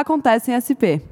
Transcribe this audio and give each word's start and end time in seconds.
Acontece 0.00 0.52
em 0.52 0.54
SP. 0.54 1.02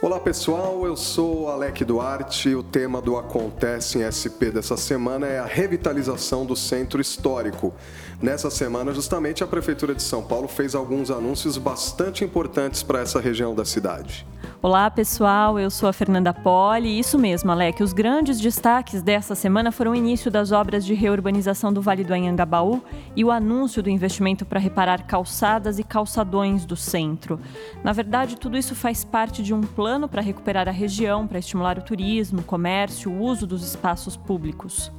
Olá 0.00 0.20
pessoal, 0.20 0.86
eu 0.86 0.96
sou 0.96 1.50
Alec 1.50 1.84
Duarte. 1.84 2.54
O 2.54 2.62
tema 2.62 3.02
do 3.02 3.16
Acontece 3.16 3.98
em 3.98 4.06
SP 4.06 4.54
dessa 4.54 4.76
semana 4.76 5.26
é 5.26 5.40
a 5.40 5.46
revitalização 5.46 6.46
do 6.46 6.54
centro 6.54 7.00
histórico. 7.00 7.74
Nessa 8.22 8.50
semana, 8.50 8.94
justamente, 8.94 9.42
a 9.42 9.48
Prefeitura 9.48 9.96
de 9.96 10.02
São 10.04 10.22
Paulo 10.22 10.46
fez 10.46 10.76
alguns 10.76 11.10
anúncios 11.10 11.58
bastante 11.58 12.22
importantes 12.22 12.84
para 12.84 13.00
essa 13.00 13.18
região 13.18 13.52
da 13.52 13.64
cidade. 13.64 14.24
Olá, 14.64 14.90
pessoal. 14.90 15.58
Eu 15.58 15.68
sou 15.68 15.90
a 15.90 15.92
Fernanda 15.92 16.32
Poli. 16.32 16.98
Isso 16.98 17.18
mesmo, 17.18 17.52
Alec. 17.52 17.82
Os 17.82 17.92
grandes 17.92 18.40
destaques 18.40 19.02
dessa 19.02 19.34
semana 19.34 19.70
foram 19.70 19.90
o 19.90 19.94
início 19.94 20.30
das 20.30 20.52
obras 20.52 20.86
de 20.86 20.94
reurbanização 20.94 21.70
do 21.70 21.82
Vale 21.82 22.02
do 22.02 22.14
Anhangabaú 22.14 22.82
e 23.14 23.22
o 23.22 23.30
anúncio 23.30 23.82
do 23.82 23.90
investimento 23.90 24.46
para 24.46 24.58
reparar 24.58 25.02
calçadas 25.02 25.78
e 25.78 25.84
calçadões 25.84 26.64
do 26.64 26.76
centro. 26.76 27.38
Na 27.82 27.92
verdade, 27.92 28.38
tudo 28.38 28.56
isso 28.56 28.74
faz 28.74 29.04
parte 29.04 29.42
de 29.42 29.52
um 29.52 29.60
plano 29.60 30.08
para 30.08 30.22
recuperar 30.22 30.66
a 30.66 30.72
região, 30.72 31.26
para 31.26 31.40
estimular 31.40 31.78
o 31.78 31.82
turismo, 31.82 32.40
o 32.40 32.44
comércio, 32.44 33.12
o 33.12 33.20
uso 33.20 33.46
dos 33.46 33.62
espaços 33.62 34.16
públicos. 34.16 34.90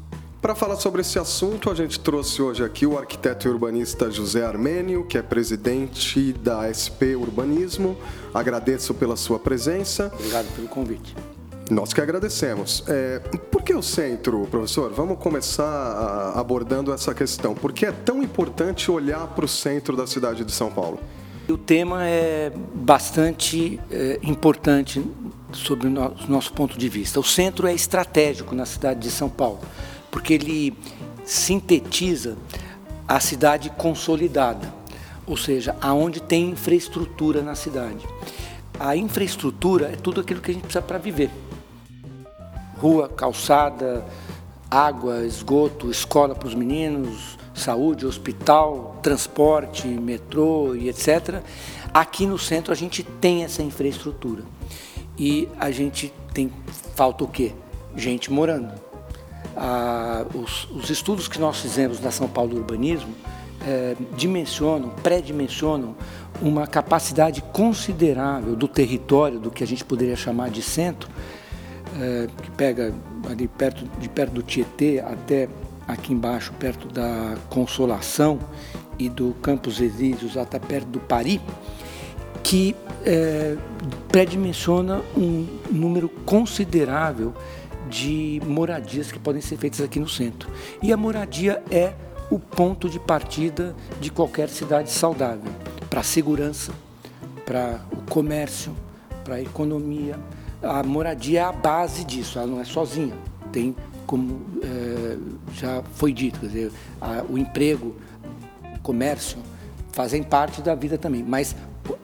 Para 0.41 0.53
falar 0.53 0.75
sobre 0.75 1.01
esse 1.01 1.17
assunto, 1.17 1.71
a 1.71 1.75
gente 1.75 1.99
trouxe 1.99 2.41
hoje 2.41 2.63
aqui 2.63 2.85
o 2.85 2.97
arquiteto 2.97 3.47
e 3.47 3.51
urbanista 3.51 4.11
José 4.11 4.45
Armênio, 4.45 5.03
que 5.05 5.17
é 5.17 5.21
presidente 5.21 6.33
da 6.33 6.71
SP 6.71 7.15
Urbanismo. 7.15 7.97
Agradeço 8.33 8.93
pela 8.93 9.15
sua 9.15 9.39
presença. 9.39 10.11
Obrigado 10.13 10.45
pelo 10.55 10.67
convite. 10.67 11.15
Nós 11.71 11.93
que 11.93 11.99
agradecemos. 11.99 12.83
É, 12.87 13.19
por 13.49 13.63
que 13.63 13.73
o 13.73 13.81
centro, 13.81 14.45
professor? 14.51 14.91
Vamos 14.91 15.17
começar 15.17 16.33
abordando 16.35 16.93
essa 16.93 17.13
questão. 17.13 17.55
Por 17.55 17.73
que 17.73 17.87
é 17.87 17.91
tão 17.91 18.21
importante 18.21 18.91
olhar 18.91 19.25
para 19.27 19.45
o 19.45 19.47
centro 19.47 19.97
da 19.97 20.05
cidade 20.05 20.45
de 20.45 20.51
São 20.51 20.69
Paulo? 20.69 20.99
O 21.49 21.57
tema 21.57 22.05
é 22.05 22.51
bastante 22.73 23.79
é, 23.89 24.19
importante 24.21 25.03
sob 25.51 25.87
o 25.87 25.89
nosso 26.27 26.53
ponto 26.53 26.77
de 26.77 26.87
vista. 26.87 27.19
O 27.19 27.23
centro 27.23 27.65
é 27.65 27.73
estratégico 27.73 28.53
na 28.53 28.65
cidade 28.65 28.99
de 28.99 29.09
São 29.09 29.29
Paulo 29.29 29.59
porque 30.15 30.33
ele 30.33 30.73
sintetiza 31.25 32.37
a 33.05 33.19
cidade 33.19 33.69
consolidada, 33.71 34.73
ou 35.27 35.35
seja, 35.35 35.75
aonde 35.81 36.21
tem 36.21 36.51
infraestrutura 36.51 37.41
na 37.41 37.53
cidade. 37.53 38.07
A 38.79 38.95
infraestrutura 38.95 39.87
é 39.87 39.97
tudo 39.97 40.21
aquilo 40.21 40.39
que 40.39 40.51
a 40.51 40.53
gente 40.53 40.63
precisa 40.63 40.81
para 40.81 40.97
viver. 40.97 41.29
Rua, 42.77 43.09
calçada, 43.09 44.05
água, 44.71 45.25
esgoto, 45.25 45.91
escola 45.91 46.33
para 46.33 46.47
os 46.47 46.55
meninos, 46.55 47.37
saúde, 47.53 48.05
hospital, 48.05 48.97
transporte, 49.03 49.85
metrô 49.85 50.75
e 50.75 50.87
etc. 50.87 51.43
Aqui 51.93 52.25
no 52.25 52.39
centro 52.39 52.71
a 52.71 52.75
gente 52.75 53.03
tem 53.03 53.43
essa 53.43 53.61
infraestrutura. 53.61 54.45
E 55.19 55.49
a 55.59 55.71
gente 55.71 56.13
tem 56.33 56.49
falta 56.95 57.25
o 57.25 57.27
quê? 57.27 57.51
Gente 57.97 58.31
morando 58.31 58.84
ah, 59.55 60.25
os, 60.33 60.67
os, 60.71 60.89
estudos 60.89 61.27
que 61.27 61.39
nós 61.39 61.59
fizemos 61.59 61.99
na 61.99 62.11
São 62.11 62.27
Paulo 62.27 62.57
Urbanismo 62.57 63.13
é, 63.65 63.95
dimensionam, 64.15 64.89
pré-dimensionam 64.89 65.95
uma 66.41 66.67
capacidade 66.67 67.41
considerável 67.53 68.55
do 68.55 68.67
território, 68.67 69.39
do 69.39 69.49
que 69.49 69.63
a 69.63 69.67
gente 69.67 69.83
poderia 69.83 70.15
chamar 70.15 70.49
de 70.49 70.61
centro, 70.61 71.09
é, 71.99 72.27
que 72.41 72.51
pega 72.51 72.93
ali 73.29 73.47
perto, 73.47 73.85
de 73.99 74.09
perto 74.09 74.33
do 74.33 74.43
Tietê 74.43 74.99
até 74.99 75.47
aqui 75.87 76.13
embaixo, 76.13 76.51
perto 76.53 76.87
da 76.87 77.35
Consolação 77.49 78.39
e 78.99 79.09
do 79.09 79.35
Campos 79.41 79.79
Elíseos 79.79 80.37
até 80.37 80.59
perto 80.59 80.87
do 80.87 80.99
Pari, 80.99 81.41
que 82.43 82.75
é, 83.03 83.55
pré-dimensiona 84.09 85.01
um 85.15 85.47
número 85.71 86.09
considerável 86.09 87.33
de 87.89 88.41
moradias 88.45 89.11
que 89.11 89.19
podem 89.19 89.41
ser 89.41 89.57
feitas 89.57 89.81
aqui 89.81 89.99
no 89.99 90.07
centro. 90.07 90.49
E 90.81 90.91
a 90.91 90.97
moradia 90.97 91.63
é 91.69 91.93
o 92.29 92.39
ponto 92.39 92.89
de 92.89 92.99
partida 92.99 93.75
de 93.99 94.11
qualquer 94.11 94.49
cidade 94.49 94.91
saudável 94.91 95.51
para 95.89 95.99
a 96.01 96.03
segurança, 96.03 96.73
para 97.45 97.79
o 97.91 98.09
comércio, 98.09 98.75
para 99.23 99.35
a 99.35 99.41
economia. 99.41 100.19
A 100.61 100.83
moradia 100.83 101.41
é 101.41 101.43
a 101.43 101.51
base 101.51 102.03
disso, 102.03 102.39
ela 102.39 102.47
não 102.47 102.59
é 102.59 102.65
sozinha. 102.65 103.15
Tem, 103.51 103.75
como 104.05 104.41
é, 104.63 105.17
já 105.53 105.83
foi 105.93 106.11
dito, 106.11 106.39
quer 106.39 106.47
dizer, 106.47 106.71
a, 106.99 107.23
o 107.29 107.37
emprego, 107.37 107.95
o 108.75 108.79
comércio 108.79 109.37
fazem 109.91 110.21
parte 110.21 110.61
da 110.61 110.75
vida 110.75 110.97
também, 110.97 111.23
mas 111.23 111.55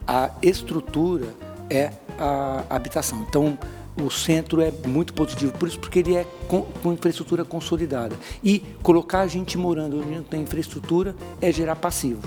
a 0.06 0.30
estrutura 0.40 1.26
é 1.68 1.90
a 2.18 2.64
habitação. 2.70 3.24
Então, 3.28 3.58
o 3.96 4.10
centro 4.10 4.60
é 4.60 4.72
muito 4.86 5.12
positivo, 5.12 5.52
por 5.52 5.68
isso 5.68 5.78
porque 5.78 5.98
ele 5.98 6.16
é 6.16 6.26
com, 6.48 6.62
com, 6.62 6.92
infraestrutura 6.92 7.44
consolidada. 7.44 8.16
E 8.42 8.60
colocar 8.82 9.20
a 9.20 9.26
gente 9.26 9.58
morando 9.58 10.00
onde 10.00 10.10
não 10.14 10.22
tem 10.22 10.42
infraestrutura 10.42 11.14
é 11.40 11.52
gerar 11.52 11.76
passivo, 11.76 12.22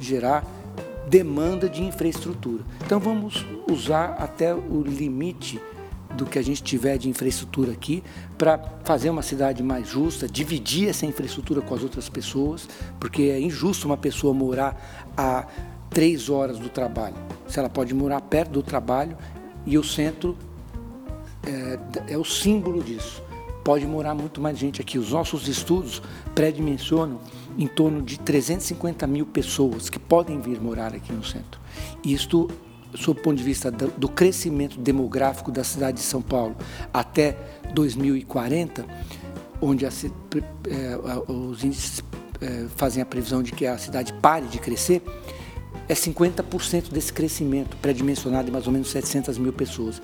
gerar 0.00 0.44
demanda 1.08 1.68
de 1.68 1.82
infraestrutura. 1.82 2.62
Então 2.84 3.00
vamos 3.00 3.44
usar 3.70 4.16
até 4.18 4.54
o 4.54 4.82
limite 4.82 5.58
do 6.14 6.26
que 6.26 6.38
a 6.38 6.42
gente 6.42 6.62
tiver 6.62 6.98
de 6.98 7.08
infraestrutura 7.08 7.72
aqui 7.72 8.02
para 8.36 8.58
fazer 8.84 9.08
uma 9.10 9.22
cidade 9.22 9.62
mais 9.62 9.88
justa, 9.88 10.28
dividir 10.28 10.88
essa 10.88 11.06
infraestrutura 11.06 11.60
com 11.60 11.74
as 11.74 11.82
outras 11.82 12.08
pessoas, 12.08 12.68
porque 12.98 13.22
é 13.22 13.40
injusto 13.40 13.86
uma 13.86 13.96
pessoa 13.96 14.34
morar 14.34 15.10
a 15.16 15.46
três 15.90 16.28
horas 16.28 16.58
do 16.58 16.68
trabalho. 16.68 17.14
Se 17.46 17.58
ela 17.58 17.68
pode 17.68 17.94
morar 17.94 18.20
perto 18.20 18.50
do 18.50 18.62
trabalho 18.62 19.16
e 19.66 19.78
o 19.78 19.84
centro 19.84 20.36
é, 21.46 22.14
é 22.14 22.18
o 22.18 22.24
símbolo 22.24 22.82
disso. 22.82 23.22
Pode 23.64 23.86
morar 23.86 24.14
muito 24.14 24.40
mais 24.40 24.58
gente 24.58 24.80
aqui. 24.80 24.98
Os 24.98 25.12
nossos 25.12 25.46
estudos 25.46 26.02
pré-dimensionam 26.34 27.20
em 27.58 27.66
torno 27.66 28.00
de 28.00 28.18
350 28.18 29.06
mil 29.06 29.26
pessoas 29.26 29.90
que 29.90 29.98
podem 29.98 30.40
vir 30.40 30.60
morar 30.60 30.94
aqui 30.94 31.12
no 31.12 31.24
centro. 31.24 31.60
Isto, 32.04 32.48
sob 32.94 33.20
o 33.20 33.22
ponto 33.22 33.36
de 33.36 33.42
vista 33.42 33.70
do, 33.70 34.08
crescimento 34.08 34.78
demográfico 34.78 35.50
da 35.50 35.64
cidade 35.64 35.98
de 35.98 36.04
São 36.04 36.22
Paulo 36.22 36.56
até 36.94 37.36
2040, 37.74 38.86
onde 39.60 39.84
a, 39.84 39.88
é, 39.88 41.32
os 41.32 41.64
índices 41.64 42.02
é, 42.40 42.66
fazem 42.76 43.02
a 43.02 43.06
previsão 43.06 43.42
de 43.42 43.52
que 43.52 43.66
a 43.66 43.76
cidade 43.76 44.12
pare 44.14 44.46
de 44.46 44.58
crescer, 44.58 45.02
é 45.88 45.94
50% 45.94 46.90
desse 46.90 47.12
crescimento 47.12 47.76
pré-dimensionado 47.78 48.48
em 48.48 48.52
mais 48.52 48.66
ou 48.66 48.72
menos 48.72 48.90
700 48.90 49.38
mil 49.38 49.52
pessoas. 49.52 50.00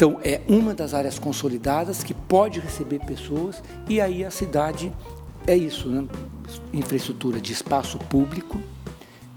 Então, 0.00 0.18
é 0.24 0.40
uma 0.48 0.72
das 0.72 0.94
áreas 0.94 1.18
consolidadas 1.18 2.02
que 2.02 2.14
pode 2.14 2.58
receber 2.58 3.00
pessoas 3.00 3.62
e 3.86 4.00
aí 4.00 4.24
a 4.24 4.30
cidade 4.30 4.90
é 5.46 5.54
isso, 5.54 5.90
né? 5.90 6.08
infraestrutura 6.72 7.38
de 7.38 7.52
espaço 7.52 7.98
público, 7.98 8.58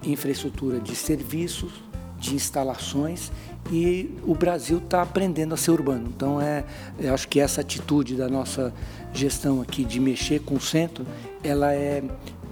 infraestrutura 0.02 0.80
de 0.80 0.96
serviços, 0.96 1.74
de 2.18 2.34
instalações 2.34 3.30
e 3.72 4.18
o 4.24 4.36
Brasil 4.36 4.78
está 4.78 5.02
aprendendo 5.02 5.54
a 5.54 5.58
ser 5.58 5.72
urbano. 5.72 6.12
Então, 6.16 6.42
é, 6.42 6.64
eu 7.00 7.14
acho 7.14 7.28
que 7.28 7.40
essa 7.40 7.62
atitude 7.62 8.16
da 8.16 8.28
nossa 8.28 8.74
gestão 9.14 9.62
aqui 9.62 9.84
de 9.84 10.00
mexer 10.00 10.40
com 10.42 10.56
o 10.56 10.62
centro, 10.62 11.06
ela 11.44 11.74
é 11.74 12.04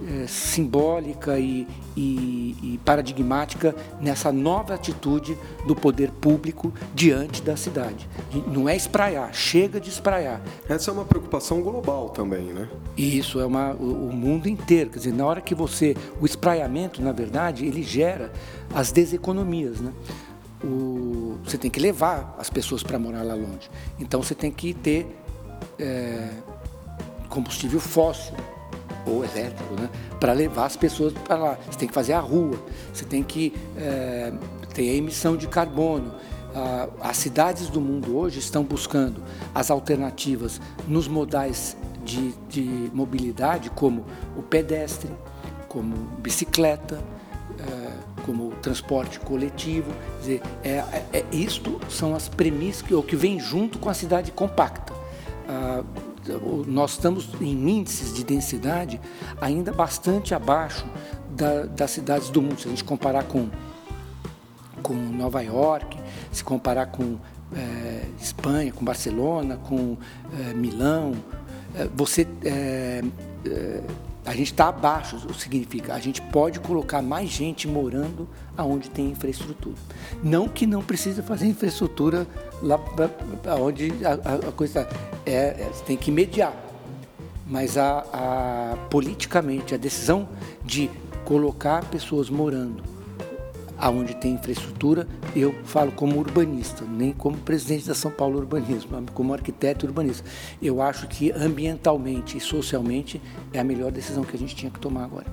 é, 0.04 0.26
simbólica 0.26 1.38
e, 1.38 1.66
e, 1.96 2.56
e, 2.62 2.80
paradigmática 2.84 3.74
nessa 4.00 4.32
nova 4.32 4.74
atitude 4.74 5.38
do 5.66 5.76
poder 5.76 6.10
público 6.10 6.72
diante 6.94 7.40
da 7.42 7.56
cidade. 7.56 8.08
Não 8.48 8.68
é 8.68 8.74
espraiar, 8.74 9.32
chega 9.32 9.80
de 9.80 9.90
espraiar. 9.90 10.40
Essa 10.68 10.90
é 10.90 10.94
uma 10.94 11.04
preocupação 11.04 11.62
global 11.62 12.08
também, 12.08 12.46
né? 12.46 12.68
Isso, 12.96 13.38
é 13.40 13.46
uma, 13.46 13.72
o, 13.74 14.08
o 14.08 14.12
mundo 14.12 14.48
inteiro. 14.48 14.90
Quer 14.90 14.98
dizer, 14.98 15.12
na 15.12 15.24
hora 15.24 15.40
que 15.40 15.54
você. 15.54 15.96
O 16.20 16.26
espraiamento, 16.26 17.00
na 17.00 17.12
verdade, 17.12 17.64
ele 17.64 17.82
gera 17.82 18.32
as 18.74 18.90
deseconomias, 18.90 19.80
né? 19.80 19.92
O, 20.64 21.38
você 21.44 21.58
tem 21.58 21.70
que 21.70 21.80
levar 21.80 22.34
as 22.38 22.48
pessoas 22.48 22.82
para 22.82 22.98
morar 22.98 23.22
lá 23.22 23.34
longe. 23.34 23.70
Então 23.98 24.22
você 24.22 24.34
tem 24.34 24.50
que 24.50 24.72
ter 24.72 25.06
é, 25.78 26.28
combustível 27.28 27.80
fóssil 27.80 28.34
ou 29.06 29.24
elétrico, 29.24 29.74
né? 29.74 29.90
para 30.20 30.32
levar 30.32 30.66
as 30.66 30.76
pessoas 30.76 31.12
para 31.12 31.36
lá. 31.36 31.58
Você 31.68 31.78
tem 31.78 31.88
que 31.88 31.94
fazer 31.94 32.12
a 32.12 32.20
rua, 32.20 32.56
você 32.92 33.04
tem 33.04 33.22
que 33.22 33.52
é, 33.76 34.32
ter 34.72 34.90
a 34.90 34.94
emissão 34.94 35.36
de 35.36 35.48
carbono. 35.48 36.14
As 37.00 37.16
cidades 37.16 37.68
do 37.68 37.80
mundo 37.80 38.14
hoje 38.14 38.38
estão 38.38 38.62
buscando 38.62 39.22
as 39.54 39.70
alternativas 39.70 40.60
nos 40.86 41.08
modais 41.08 41.74
de, 42.04 42.32
de 42.48 42.90
mobilidade, 42.92 43.70
como 43.70 44.04
o 44.36 44.42
pedestre, 44.42 45.10
como 45.66 45.96
bicicleta, 46.18 47.02
como 48.24 48.50
transporte 48.62 49.20
coletivo. 49.20 49.90
Dizer, 50.20 50.42
é, 50.62 50.70
é, 50.70 51.06
é, 51.12 51.24
isto 51.32 51.80
são 51.88 52.14
as 52.14 52.28
premissas 52.28 52.82
que, 52.82 52.94
ou 52.94 53.02
que 53.02 53.16
vem 53.16 53.38
junto 53.38 53.78
com 53.78 53.88
a 53.88 53.94
cidade 53.94 54.30
compacta. 54.32 54.92
Ah, 55.48 55.82
nós 56.66 56.92
estamos 56.92 57.28
em 57.40 57.68
índices 57.68 58.14
de 58.14 58.22
densidade 58.22 59.00
ainda 59.40 59.72
bastante 59.72 60.34
abaixo 60.34 60.86
da, 61.30 61.64
das 61.64 61.90
cidades 61.90 62.30
do 62.30 62.40
mundo. 62.40 62.60
Se 62.60 62.68
a 62.68 62.70
gente 62.70 62.84
comparar 62.84 63.24
com, 63.24 63.48
com 64.82 64.94
Nova 64.94 65.42
York, 65.42 65.98
se 66.30 66.44
comparar 66.44 66.86
com 66.86 67.18
é, 67.54 68.06
Espanha, 68.20 68.72
com 68.72 68.84
Barcelona, 68.84 69.56
com 69.56 69.96
é, 70.38 70.54
Milão, 70.54 71.14
é, 71.74 71.88
você 71.94 72.26
é, 72.44 73.02
é, 73.46 73.82
a 74.24 74.32
gente 74.32 74.52
está 74.52 74.68
abaixo, 74.68 75.16
o 75.28 75.34
significa? 75.34 75.94
A 75.94 75.98
gente 75.98 76.22
pode 76.22 76.60
colocar 76.60 77.02
mais 77.02 77.28
gente 77.28 77.66
morando 77.66 78.28
aonde 78.56 78.88
tem 78.88 79.10
infraestrutura. 79.10 79.76
Não 80.22 80.48
que 80.48 80.66
não 80.66 80.82
precisa 80.82 81.22
fazer 81.22 81.46
infraestrutura 81.46 82.26
lá 82.62 82.78
onde 83.60 83.92
a, 84.04 84.48
a 84.48 84.52
coisa 84.52 84.88
é, 85.26 85.32
é, 85.32 85.70
tem 85.84 85.96
que 85.96 86.12
mediar, 86.12 86.54
mas 87.46 87.76
a, 87.76 88.04
a, 88.12 88.76
politicamente 88.88 89.74
a 89.74 89.76
decisão 89.76 90.28
de 90.64 90.88
colocar 91.24 91.84
pessoas 91.86 92.30
morando 92.30 92.91
aonde 93.82 94.14
tem 94.14 94.34
infraestrutura, 94.34 95.08
eu 95.34 95.52
falo 95.64 95.90
como 95.90 96.16
urbanista, 96.16 96.84
nem 96.84 97.12
como 97.12 97.36
presidente 97.36 97.88
da 97.88 97.94
São 97.96 98.12
Paulo 98.12 98.38
Urbanismo, 98.38 99.04
como 99.12 99.34
arquiteto 99.34 99.84
urbanista. 99.84 100.24
Eu 100.62 100.80
acho 100.80 101.08
que 101.08 101.32
ambientalmente 101.32 102.38
e 102.38 102.40
socialmente 102.40 103.20
é 103.52 103.58
a 103.58 103.64
melhor 103.64 103.90
decisão 103.90 104.22
que 104.22 104.36
a 104.36 104.38
gente 104.38 104.54
tinha 104.54 104.70
que 104.70 104.78
tomar 104.78 105.02
agora. 105.02 105.26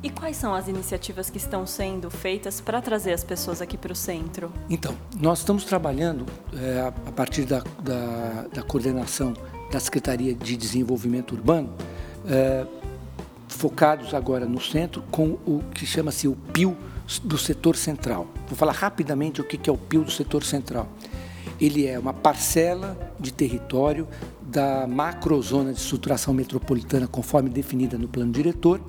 E 0.00 0.08
quais 0.08 0.36
são 0.36 0.54
as 0.54 0.68
iniciativas 0.68 1.28
que 1.28 1.38
estão 1.38 1.66
sendo 1.66 2.08
feitas 2.08 2.60
para 2.60 2.80
trazer 2.80 3.12
as 3.12 3.24
pessoas 3.24 3.60
aqui 3.60 3.76
para 3.76 3.92
o 3.92 3.96
centro? 3.96 4.52
Então, 4.70 4.94
nós 5.20 5.40
estamos 5.40 5.64
trabalhando 5.64 6.24
é, 6.54 6.92
a 7.08 7.10
partir 7.10 7.44
da, 7.44 7.64
da, 7.82 8.46
da, 8.52 8.62
coordenação 8.62 9.34
da 9.72 9.80
Secretaria 9.80 10.32
de 10.32 10.56
Desenvolvimento 10.56 11.32
Urbano, 11.34 11.70
é, 12.24 12.64
focados 13.48 14.14
agora 14.14 14.46
no 14.46 14.60
centro 14.60 15.02
com 15.10 15.30
o 15.44 15.64
que 15.74 15.84
chama-se 15.84 16.28
o 16.28 16.36
PIL 16.52 16.76
do 17.22 17.38
setor 17.38 17.76
central. 17.76 18.26
Vou 18.46 18.56
falar 18.56 18.72
rapidamente 18.72 19.40
o 19.40 19.44
que 19.44 19.68
é 19.68 19.72
o 19.72 19.78
PIL 19.78 20.04
do 20.04 20.10
setor 20.10 20.44
central. 20.44 20.88
Ele 21.60 21.86
é 21.86 21.98
uma 21.98 22.12
parcela 22.12 22.96
de 23.18 23.32
território 23.32 24.06
da 24.42 24.86
macrozona 24.86 25.72
de 25.72 25.80
estruturação 25.80 26.32
metropolitana 26.32 27.06
conforme 27.06 27.50
definida 27.50 27.98
no 27.98 28.08
plano 28.08 28.32
diretor, 28.32 28.80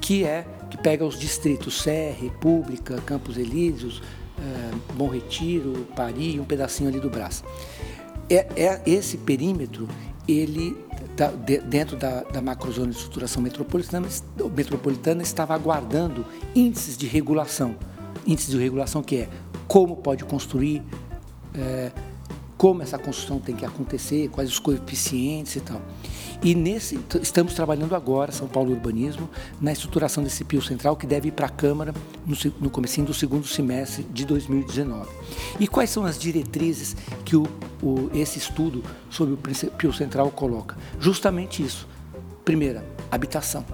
que 0.00 0.24
é 0.24 0.46
que 0.70 0.76
pega 0.78 1.04
os 1.04 1.18
distritos 1.18 1.82
Sé, 1.82 2.14
República, 2.18 3.00
Campos 3.02 3.36
Elíseos, 3.36 4.02
eh, 4.38 4.70
Bom 4.94 5.08
Retiro, 5.08 5.86
Paris 5.96 6.34
e 6.34 6.40
um 6.40 6.44
pedacinho 6.44 6.88
ali 6.88 7.00
do 7.00 7.10
Brás. 7.10 7.42
É, 8.30 8.46
é 8.56 8.82
esse 8.86 9.16
perímetro 9.16 9.88
ele 10.26 10.76
da, 11.18 11.32
de, 11.32 11.58
dentro 11.58 11.96
da, 11.96 12.22
da 12.22 12.40
macrozona 12.40 12.92
de 12.92 12.96
estruturação 12.96 13.42
metropolitana, 13.42 14.06
metropolitana 14.54 15.20
estava 15.20 15.52
aguardando 15.52 16.24
índices 16.54 16.96
de 16.96 17.08
regulação. 17.08 17.74
Índices 18.24 18.52
de 18.52 18.58
regulação 18.58 19.02
que 19.02 19.16
é 19.16 19.28
como 19.66 19.96
pode 19.96 20.24
construir, 20.24 20.80
é, 21.54 21.90
como 22.58 22.82
essa 22.82 22.98
construção 22.98 23.38
tem 23.38 23.54
que 23.54 23.64
acontecer, 23.64 24.28
quais 24.28 24.50
os 24.50 24.58
coeficientes 24.58 25.54
e 25.54 25.60
tal. 25.60 25.80
E 26.42 26.54
nesse 26.54 26.98
estamos 27.22 27.54
trabalhando 27.54 27.94
agora, 27.94 28.32
São 28.32 28.48
Paulo 28.48 28.72
Urbanismo, 28.72 29.30
na 29.60 29.72
estruturação 29.72 30.24
desse 30.24 30.44
PIO 30.44 30.60
central 30.60 30.96
que 30.96 31.06
deve 31.06 31.28
ir 31.28 31.32
para 31.32 31.46
a 31.46 31.50
Câmara 31.50 31.94
no, 32.26 32.36
no 32.60 32.68
comecinho 32.68 33.06
do 33.06 33.14
segundo 33.14 33.46
semestre 33.46 34.04
de 34.12 34.24
2019. 34.26 35.08
E 35.60 35.68
quais 35.68 35.88
são 35.88 36.04
as 36.04 36.18
diretrizes 36.18 36.96
que 37.24 37.36
o, 37.36 37.46
o, 37.80 38.10
esse 38.12 38.38
estudo 38.38 38.82
sobre 39.08 39.34
o 39.34 39.36
PIO 39.36 39.92
central 39.92 40.30
coloca? 40.32 40.76
Justamente 40.98 41.62
isso. 41.62 41.88
Primeira, 42.44 42.84
habitação. 43.10 43.64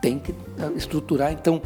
Tem 0.00 0.18
que 0.18 0.34
estruturar, 0.76 1.32
então, 1.32 1.60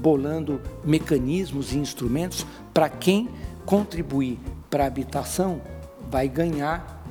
bolando 0.00 0.60
mecanismos 0.84 1.72
e 1.72 1.78
instrumentos 1.78 2.46
para 2.72 2.88
quem 2.88 3.28
contribuir 3.64 4.38
para 4.70 4.86
habitação 4.86 5.60
vai 6.08 6.28
ganhar 6.28 7.04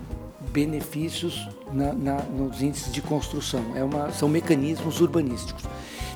benefícios 0.51 1.47
na, 1.71 1.93
na, 1.93 2.15
nos 2.23 2.61
índices 2.61 2.91
de 2.91 3.01
construção. 3.01 3.63
É 3.75 3.83
uma, 3.83 4.11
são 4.11 4.27
mecanismos 4.29 5.01
urbanísticos. 5.01 5.63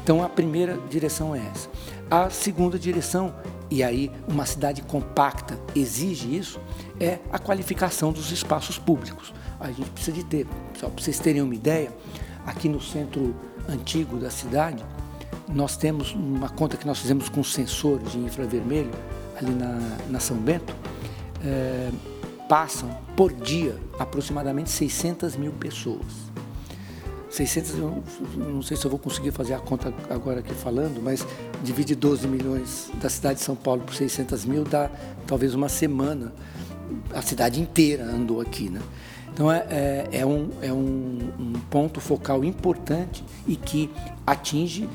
Então, 0.04 0.24
a 0.24 0.30
primeira 0.30 0.78
direção 0.90 1.36
é 1.36 1.40
essa. 1.40 1.69
A 2.10 2.30
segunda 2.30 2.80
direção, 2.80 3.34
e 3.69 3.84
aí 3.84 4.12
uma 4.28 4.45
cidade 4.45 4.81
compacta 4.81 5.57
exige 5.75 6.36
isso, 6.36 6.60
é 7.00 7.19
a 7.31 7.40
qualificação 7.40 8.12
dos 8.12 8.31
espaços 8.31 8.78
públicos. 8.78 9.34
A 9.60 9.68
gente 9.72 9.89
precisa 9.92 10.18
de 10.18 10.24
ter, 10.24 10.48
só 10.78 10.89
para 10.89 11.01
vocês 11.01 11.19
terem 11.19 11.42
uma 11.42 11.56
ideia, 11.56 11.92
aqui 12.46 12.68
no 12.68 12.81
centro 12.81 13.34
antigo 13.68 14.18
da 14.18 14.30
cidade, 14.30 14.84
nós 15.48 15.78
temos 15.78 16.13
uma 16.13 16.50
conta 16.50 16.75
que 16.75 16.86
nós 16.86 17.00
fizemos 17.00 17.30
com 17.30 17.44
sensor 17.44 18.00
de 18.00 18.18
infravermelho, 18.18 18.92
ali 19.38 19.51
na, 19.51 19.80
na 20.10 20.19
São 20.19 20.38
Bento, 20.38 20.75
é, 21.44 21.90
passam 22.48 22.90
por 23.16 23.34
dia 23.34 23.78
aproximadamente 24.00 24.69
600 24.69 25.36
mil 25.36 25.51
pessoas. 25.51 26.24
600, 27.30 27.74
não 28.38 28.62
sei 28.62 28.78
se 28.78 28.86
eu 28.86 28.92
vou 28.92 29.00
conseguir 29.00 29.31
fazer 29.31 29.56
a 29.56 29.60
conta 29.60 29.92
agora 30.07 30.40
aqui 30.40 30.54
falando, 30.54 31.01
mas 31.01 31.25
divide 31.63 31.95
12 31.95 32.28
milhões 32.28 32.92
da 33.01 33.10
cidade 33.10 33.40
de 33.40 33.45
São 33.45 33.56
Paulo 33.56 33.81
por 33.81 33.95
600 33.95 34.45
mil 34.45 34.63
dá 34.63 34.90
talvez 35.25 35.56
uma 35.56 35.68
semana. 35.68 36.31
A 37.12 37.24
cidade 37.24 37.60
inteira 37.60 38.04
andou 38.04 38.39
aqui, 38.39 38.69
né? 38.69 38.80
Então 39.34 39.51
é, 39.51 39.66
é, 39.68 40.10
é, 40.12 40.25
um, 40.25 40.50
é 40.62 40.72
um, 40.72 41.18
um, 41.39 41.54
ponto 41.72 42.00
focal 42.00 42.44
importante 42.44 43.24
e 43.48 43.56
que 43.56 43.89
atinge 44.28 44.88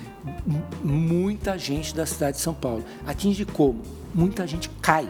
muita 0.84 1.58
gente 1.58 1.92
da 1.92 2.06
cidade 2.06 2.36
de 2.36 2.42
São 2.42 2.54
Paulo. 2.54 2.84
Atinge 3.04 3.44
como? 3.44 3.82
Muita 4.14 4.46
gente 4.46 4.70
cai, 4.80 5.08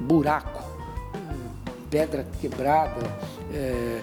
buraco, 0.00 0.64
pedra 1.90 2.26
quebrada, 2.40 3.00
é, 3.52 4.00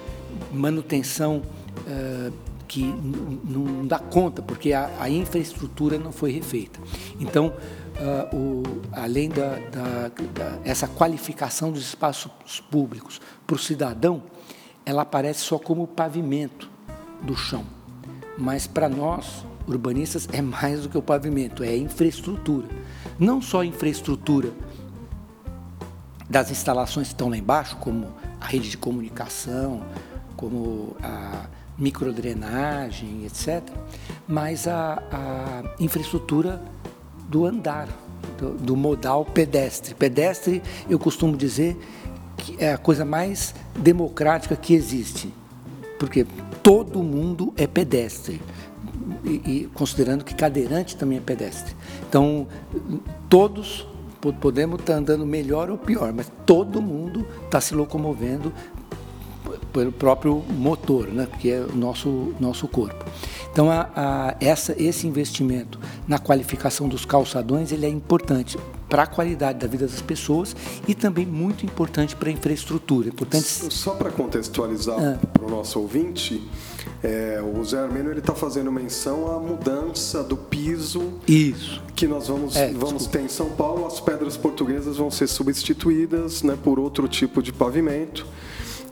manutenção 0.52 1.42
é, 1.86 2.30
que 2.68 2.82
não 2.82 3.86
dá 3.86 3.98
conta, 3.98 4.42
porque 4.42 4.74
a, 4.74 4.90
a, 5.00 5.08
infraestrutura 5.08 5.98
não 5.98 6.12
foi 6.12 6.30
refeita. 6.30 6.78
Então, 7.18 7.46
uh, 7.46 8.36
o, 8.36 8.62
além 8.92 9.30
da, 9.30 9.54
da, 9.54 10.08
da, 10.34 10.58
essa 10.64 10.86
qualificação 10.86 11.72
dos 11.72 11.82
espaços 11.82 12.60
públicos 12.70 13.20
para 13.46 13.56
o 13.56 13.58
cidadão, 13.58 14.22
ela 14.84 15.00
aparece 15.02 15.40
só 15.40 15.58
como 15.58 15.86
pavimento 15.86 16.70
do 17.22 17.34
chão. 17.34 17.64
Mas 18.36 18.66
para 18.66 18.88
nós, 18.88 19.44
urbanistas, 19.66 20.28
é 20.30 20.42
mais 20.42 20.82
do 20.82 20.90
que 20.90 20.98
o 20.98 21.02
pavimento, 21.02 21.62
é 21.62 21.74
infraestrutura. 21.74 22.68
Não 23.18 23.40
só 23.40 23.64
infraestrutura 23.64 24.52
das 26.28 26.50
instalações 26.50 27.08
que 27.08 27.14
estão 27.14 27.28
lá 27.30 27.36
embaixo, 27.36 27.76
como 27.76 28.08
a 28.40 28.46
rede 28.46 28.70
de 28.70 28.76
comunicação, 28.76 29.82
como 30.36 30.96
a 31.02 31.46
microdrenagem, 31.78 33.24
etc., 33.24 33.62
mas 34.26 34.66
a, 34.66 35.02
a 35.10 35.82
infraestrutura 35.82 36.60
do 37.28 37.46
andar, 37.46 37.88
do, 38.36 38.50
do, 38.52 38.76
modal 38.76 39.24
pedestre. 39.24 39.94
Pedestre, 39.94 40.62
eu 40.88 40.98
costumo 40.98 41.36
dizer 41.36 41.76
que 42.36 42.56
é 42.58 42.72
a 42.72 42.78
coisa 42.78 43.04
mais 43.04 43.54
democrática 43.76 44.56
que 44.56 44.74
existe, 44.74 45.32
porque 45.98 46.26
todo 46.62 47.02
mundo 47.02 47.54
é 47.56 47.66
pedestre. 47.66 48.40
E, 49.24 49.30
e 49.30 49.70
considerando 49.74 50.24
que 50.24 50.34
cadeirante 50.34 50.96
também 50.96 51.18
é 51.18 51.20
pedestre. 51.20 51.74
Então, 52.08 52.46
todos 53.28 53.86
podemos 54.34 54.80
estar 54.80 54.94
tá 54.94 54.98
andando 54.98 55.26
melhor 55.26 55.70
ou 55.70 55.78
pior, 55.78 56.12
mas 56.12 56.30
todo 56.44 56.80
mundo 56.80 57.26
está 57.46 57.60
se 57.60 57.74
locomovendo 57.74 58.52
pelo 59.72 59.92
próprio 59.92 60.44
motor, 60.48 61.08
né, 61.08 61.26
que 61.38 61.50
é 61.50 61.60
o 61.60 61.76
nosso, 61.76 62.34
nosso 62.40 62.66
corpo. 62.68 63.04
Então, 63.52 63.70
a, 63.70 63.88
a, 63.94 64.36
essa, 64.40 64.74
esse 64.80 65.06
investimento 65.06 65.78
na 66.06 66.18
qualificação 66.18 66.88
dos 66.88 67.04
calçadões 67.04 67.72
ele 67.72 67.86
é 67.86 67.88
importante 67.88 68.58
para 68.88 69.02
a 69.02 69.06
qualidade 69.06 69.58
da 69.58 69.66
vida 69.66 69.86
das 69.86 70.00
pessoas 70.00 70.56
e 70.86 70.94
também 70.94 71.26
muito 71.26 71.66
importante 71.66 72.16
para 72.16 72.30
a 72.30 72.32
infraestrutura. 72.32 73.08
Importante... 73.08 73.44
Só 73.44 73.94
para 73.94 74.10
contextualizar 74.10 74.98
ah. 74.98 75.18
para 75.32 75.44
o 75.44 75.50
nosso 75.50 75.78
ouvinte, 75.80 76.42
é, 77.02 77.40
o 77.40 77.64
Zé 77.64 77.78
Armênio 77.78 78.10
ele 78.10 78.18
está 78.18 78.34
fazendo 78.34 78.72
menção 78.72 79.30
à 79.30 79.38
mudança 79.38 80.22
do 80.22 80.36
piso 80.36 81.14
Isso. 81.26 81.80
que 81.94 82.06
nós 82.06 82.26
vamos, 82.26 82.56
é, 82.56 82.72
vamos 82.72 83.06
ter 83.06 83.20
em 83.20 83.28
São 83.28 83.50
Paulo. 83.50 83.86
As 83.86 84.00
pedras 84.00 84.36
portuguesas 84.36 84.96
vão 84.96 85.10
ser 85.10 85.28
substituídas 85.28 86.42
né, 86.42 86.58
por 86.62 86.78
outro 86.78 87.06
tipo 87.06 87.42
de 87.42 87.52
pavimento. 87.52 88.26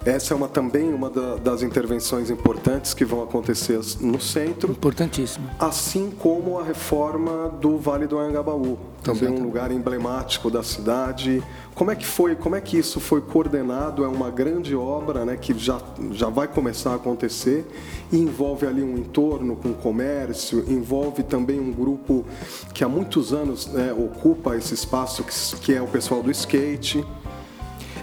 Essa 0.06 0.32
é 0.32 0.36
uma, 0.36 0.48
também 0.48 0.94
uma 0.94 1.10
da, 1.10 1.34
das 1.34 1.62
intervenções 1.62 2.30
importantes 2.30 2.94
que 2.94 3.04
vão 3.04 3.24
acontecer 3.24 3.80
no 4.00 4.20
centro. 4.20 4.70
Importantíssimo. 4.70 5.50
Assim 5.58 6.12
como 6.16 6.60
a 6.60 6.62
reforma 6.62 7.48
do 7.60 7.76
Vale 7.76 8.06
do 8.06 8.16
Anhangabaú, 8.16 8.78
também 9.02 9.22
Exatamente. 9.22 9.42
um 9.42 9.44
lugar 9.44 9.72
emblemático 9.72 10.48
da 10.48 10.62
cidade. 10.62 11.42
Como 11.74 11.90
é 11.90 11.96
que 11.96 12.06
foi, 12.06 12.36
como 12.36 12.54
é 12.54 12.60
que 12.60 12.78
isso 12.78 13.00
foi 13.00 13.20
coordenado? 13.20 14.04
É 14.04 14.08
uma 14.08 14.30
grande 14.30 14.76
obra 14.76 15.24
né, 15.24 15.36
que 15.36 15.52
já, 15.58 15.80
já 16.12 16.28
vai 16.28 16.46
começar 16.46 16.92
a 16.92 16.94
acontecer 16.94 17.66
e 18.12 18.16
envolve 18.16 18.64
ali 18.64 18.84
um 18.84 18.96
entorno 18.96 19.56
com 19.56 19.72
comércio, 19.72 20.64
envolve 20.68 21.24
também 21.24 21.58
um 21.58 21.72
grupo 21.72 22.24
que 22.72 22.84
há 22.84 22.88
muitos 22.88 23.32
anos 23.32 23.66
né, 23.66 23.92
ocupa 23.92 24.56
esse 24.56 24.72
espaço, 24.72 25.24
que, 25.24 25.56
que 25.60 25.74
é 25.74 25.82
o 25.82 25.88
pessoal 25.88 26.22
do 26.22 26.30
skate. 26.30 27.04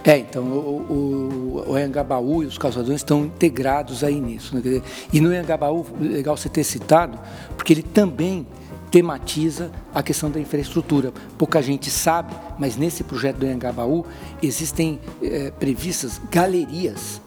É, 0.04 0.18
então 0.18 0.44
o, 0.44 1.64
o, 1.66 1.72
o 1.72 2.42
e 2.42 2.46
os 2.46 2.58
calçadões 2.58 2.96
estão 2.96 3.24
integrados 3.24 4.04
aí 4.04 4.20
nisso. 4.20 4.54
Né? 4.54 4.82
E 5.10 5.18
no 5.18 5.30
Anhangabaú, 5.30 5.86
legal 5.98 6.36
você 6.36 6.48
ter 6.48 6.62
citado, 6.62 7.18
porque 7.56 7.72
ele 7.72 7.82
também 7.82 8.46
tematiza 8.90 9.72
a 9.94 10.02
questão 10.02 10.30
da 10.30 10.38
infraestrutura. 10.38 11.10
Pouca 11.38 11.62
gente 11.62 11.90
sabe, 11.90 12.34
mas 12.58 12.76
nesse 12.76 13.02
projeto 13.02 13.38
do 13.38 13.46
Anhangabaú 13.46 14.04
existem 14.42 15.00
é, 15.22 15.50
previstas 15.50 16.20
galerias 16.30 17.20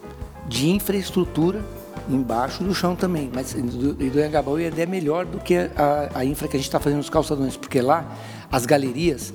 de 0.46 0.70
infraestrutura 0.70 1.62
embaixo 2.08 2.62
do 2.62 2.72
chão 2.72 2.94
também. 2.94 3.28
Mas 3.34 3.54
do, 3.54 3.96
Anhangabaú 4.20 4.58
é 4.60 4.86
melhor 4.86 5.26
do 5.26 5.40
que 5.40 5.56
a, 5.56 6.10
a 6.14 6.24
infra 6.24 6.46
que 6.46 6.56
a 6.56 6.58
gente 6.60 6.68
está 6.68 6.78
fazendo 6.78 6.98
nos 6.98 7.10
calçadões, 7.10 7.56
porque 7.56 7.80
lá 7.80 8.16
as 8.52 8.64
galerias 8.64 9.34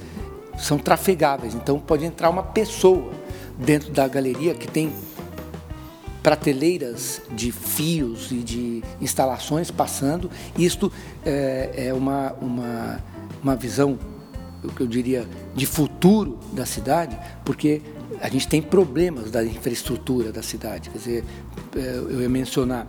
são 0.57 0.77
trafegáveis, 0.77 1.55
então 1.55 1.79
pode 1.79 2.05
entrar 2.05 2.29
uma 2.29 2.43
pessoa 2.43 3.11
dentro 3.57 3.91
da 3.91 4.07
galeria 4.07 4.53
que 4.53 4.67
tem 4.67 4.91
prateleiras 6.23 7.21
de 7.31 7.51
fios 7.51 8.31
e 8.31 8.37
de 8.37 8.83
instalações 9.01 9.69
passando. 9.69 10.31
Isto 10.57 10.91
é, 11.25 11.87
é 11.87 11.93
uma, 11.93 12.31
uma, 12.41 13.03
uma 13.43 13.55
visão, 13.55 13.99
eu 14.79 14.87
diria, 14.87 15.27
de 15.53 15.65
futuro 15.65 16.39
da 16.53 16.65
cidade, 16.65 17.17
porque 17.43 17.81
a 18.21 18.29
gente 18.29 18.47
tem 18.47 18.61
problemas 18.61 19.29
da 19.29 19.43
infraestrutura 19.43 20.31
da 20.31 20.41
cidade. 20.41 20.89
Quer 20.89 20.97
dizer, 20.97 21.25
é, 21.75 21.97
eu 21.97 22.21
ia 22.21 22.29
mencionar, 22.29 22.87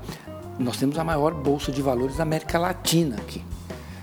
nós 0.59 0.77
temos 0.77 0.97
a 0.97 1.03
maior 1.03 1.35
bolsa 1.35 1.73
de 1.73 1.83
valores 1.83 2.17
da 2.17 2.23
América 2.23 2.57
Latina 2.57 3.17
aqui. 3.17 3.43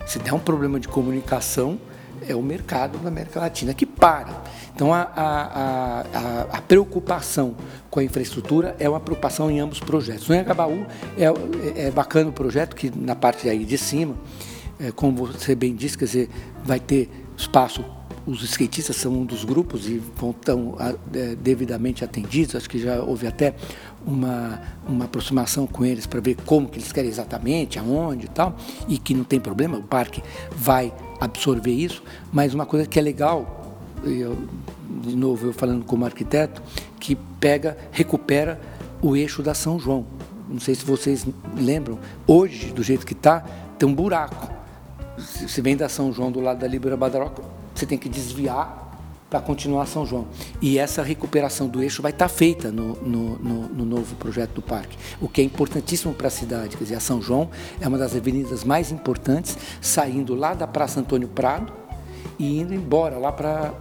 Se 0.05 0.19
der 0.19 0.33
um 0.33 0.39
problema 0.39 0.77
de 0.77 0.89
comunicação, 0.89 1.79
é 2.27 2.35
o 2.35 2.41
mercado 2.41 2.97
da 2.99 3.07
América 3.07 3.39
Latina 3.39 3.73
que 3.73 3.85
para. 3.85 4.43
Então, 4.73 4.93
a, 4.93 5.01
a, 5.15 6.01
a, 6.01 6.41
a, 6.57 6.61
preocupação 6.61 7.55
com 7.89 7.99
a 7.99 8.03
infraestrutura 8.03 8.75
é 8.79 8.87
uma 8.87 8.99
preocupação 8.99 9.51
em 9.51 9.59
ambos 9.59 9.79
os 9.79 9.83
projetos. 9.83 10.27
No 10.27 10.35
Engabaú 10.35 10.85
é, 11.17 11.87
é 11.87 11.91
bacana 11.91 12.29
o 12.29 12.33
projeto, 12.33 12.75
que 12.75 12.91
na 12.95 13.15
parte 13.15 13.49
aí 13.49 13.65
de 13.65 13.77
cima, 13.77 14.15
é, 14.79 14.91
como 14.91 15.25
você 15.25 15.55
bem 15.55 15.75
disse, 15.75 15.97
quer 15.97 16.05
dizer, 16.05 16.29
vai 16.63 16.79
ter 16.79 17.09
espaço 17.37 17.83
os 18.25 18.43
skatistas 18.43 18.95
são 18.95 19.13
um 19.13 19.25
dos 19.25 19.43
grupos 19.43 19.87
e 19.87 19.97
vão 20.15 20.31
tão 20.31 20.77
é, 21.13 21.35
devidamente 21.35 22.03
atendidos. 22.03 22.55
Acho 22.55 22.69
que 22.69 22.77
já 22.77 23.01
houve 23.01 23.25
até 23.25 23.55
uma, 24.05 24.61
uma 24.87 25.05
aproximação 25.05 25.65
com 25.65 25.83
eles 25.83 26.05
para 26.05 26.19
ver 26.19 26.35
como 26.45 26.67
que 26.69 26.77
eles 26.77 26.91
querem 26.91 27.09
exatamente, 27.09 27.79
aonde 27.79 28.25
e 28.25 28.29
tal, 28.29 28.55
e 28.87 28.97
que 28.97 29.13
não 29.13 29.23
tem 29.23 29.39
problema, 29.39 29.77
o 29.77 29.83
parque 29.83 30.21
vai 30.51 30.93
absorver 31.21 31.71
isso. 31.71 32.03
Mas 32.33 32.53
uma 32.53 32.65
coisa 32.65 32.87
que 32.87 32.97
é 32.97 33.01
legal 33.01 33.77
eu, 34.03 34.35
de 35.01 35.15
novo 35.15 35.47
eu 35.47 35.53
falando 35.53 35.85
como 35.85 36.03
arquiteto, 36.03 36.61
que 36.99 37.15
pega, 37.39 37.77
recupera 37.91 38.59
o 39.01 39.15
eixo 39.15 39.43
da 39.43 39.53
São 39.53 39.79
João. 39.79 40.05
Não 40.49 40.59
sei 40.59 40.75
se 40.75 40.83
vocês 40.83 41.25
lembram, 41.55 41.99
hoje, 42.27 42.73
do 42.73 42.83
jeito 42.83 43.05
que 43.05 43.13
está, 43.13 43.41
tem 43.77 43.87
um 43.87 43.93
buraco. 43.93 44.51
Se 45.17 45.61
vem 45.61 45.77
da 45.77 45.87
São 45.87 46.11
João 46.11 46.31
do 46.31 46.39
lado 46.39 46.59
da 46.59 46.67
Libera 46.67 46.97
Badaroca, 46.97 47.43
você 47.73 47.85
tem 47.85 47.97
que 47.97 48.09
desviar 48.09 48.80
para 49.31 49.39
continuar 49.39 49.85
São 49.85 50.05
João. 50.05 50.27
E 50.61 50.77
essa 50.77 51.01
recuperação 51.01 51.69
do 51.69 51.81
eixo 51.81 52.01
vai 52.01 52.11
estar 52.11 52.27
tá 52.27 52.29
feita 52.29 52.69
no, 52.69 52.95
no, 52.97 53.39
no, 53.39 53.69
no, 53.69 53.85
novo 53.85 54.13
projeto 54.17 54.55
do 54.55 54.61
parque, 54.61 54.97
o 55.21 55.29
que 55.29 55.39
é 55.39 55.43
importantíssimo 55.43 56.13
para 56.13 56.27
a 56.27 56.29
cidade. 56.29 56.75
Quer 56.75 56.83
dizer, 56.83 56.95
a 56.95 56.99
São 56.99 57.21
João 57.21 57.49
é 57.79 57.87
uma 57.87 57.97
das 57.97 58.13
avenidas 58.13 58.65
mais 58.65 58.91
importantes, 58.91 59.57
saindo 59.79 60.35
lá 60.35 60.53
da 60.53 60.67
Praça 60.67 60.99
Antônio 60.99 61.29
Prado, 61.29 61.71
e 62.37 62.59
indo 62.59 62.73
embora 62.73 63.17
lá 63.17 63.31
para 63.31 63.71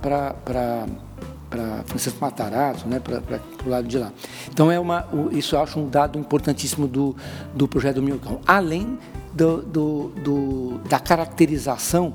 para 1.50 1.82
Francisco 1.86 2.18
Matarazzo, 2.20 2.86
né, 2.86 3.00
para 3.00 3.40
o 3.66 3.68
lado 3.68 3.88
de 3.88 3.98
lá. 3.98 4.12
Então 4.52 4.70
é 4.70 4.78
uma, 4.78 5.08
isso 5.32 5.56
eu 5.56 5.60
acho 5.60 5.80
um 5.80 5.88
dado 5.88 6.16
importantíssimo 6.16 6.86
do, 6.86 7.16
do 7.52 7.66
projeto 7.66 7.96
do 7.96 8.02
Minhocão. 8.02 8.40
Além 8.46 8.96
do, 9.32 9.60
do, 9.62 10.12
do, 10.22 10.80
da 10.88 11.00
caracterização 11.00 12.14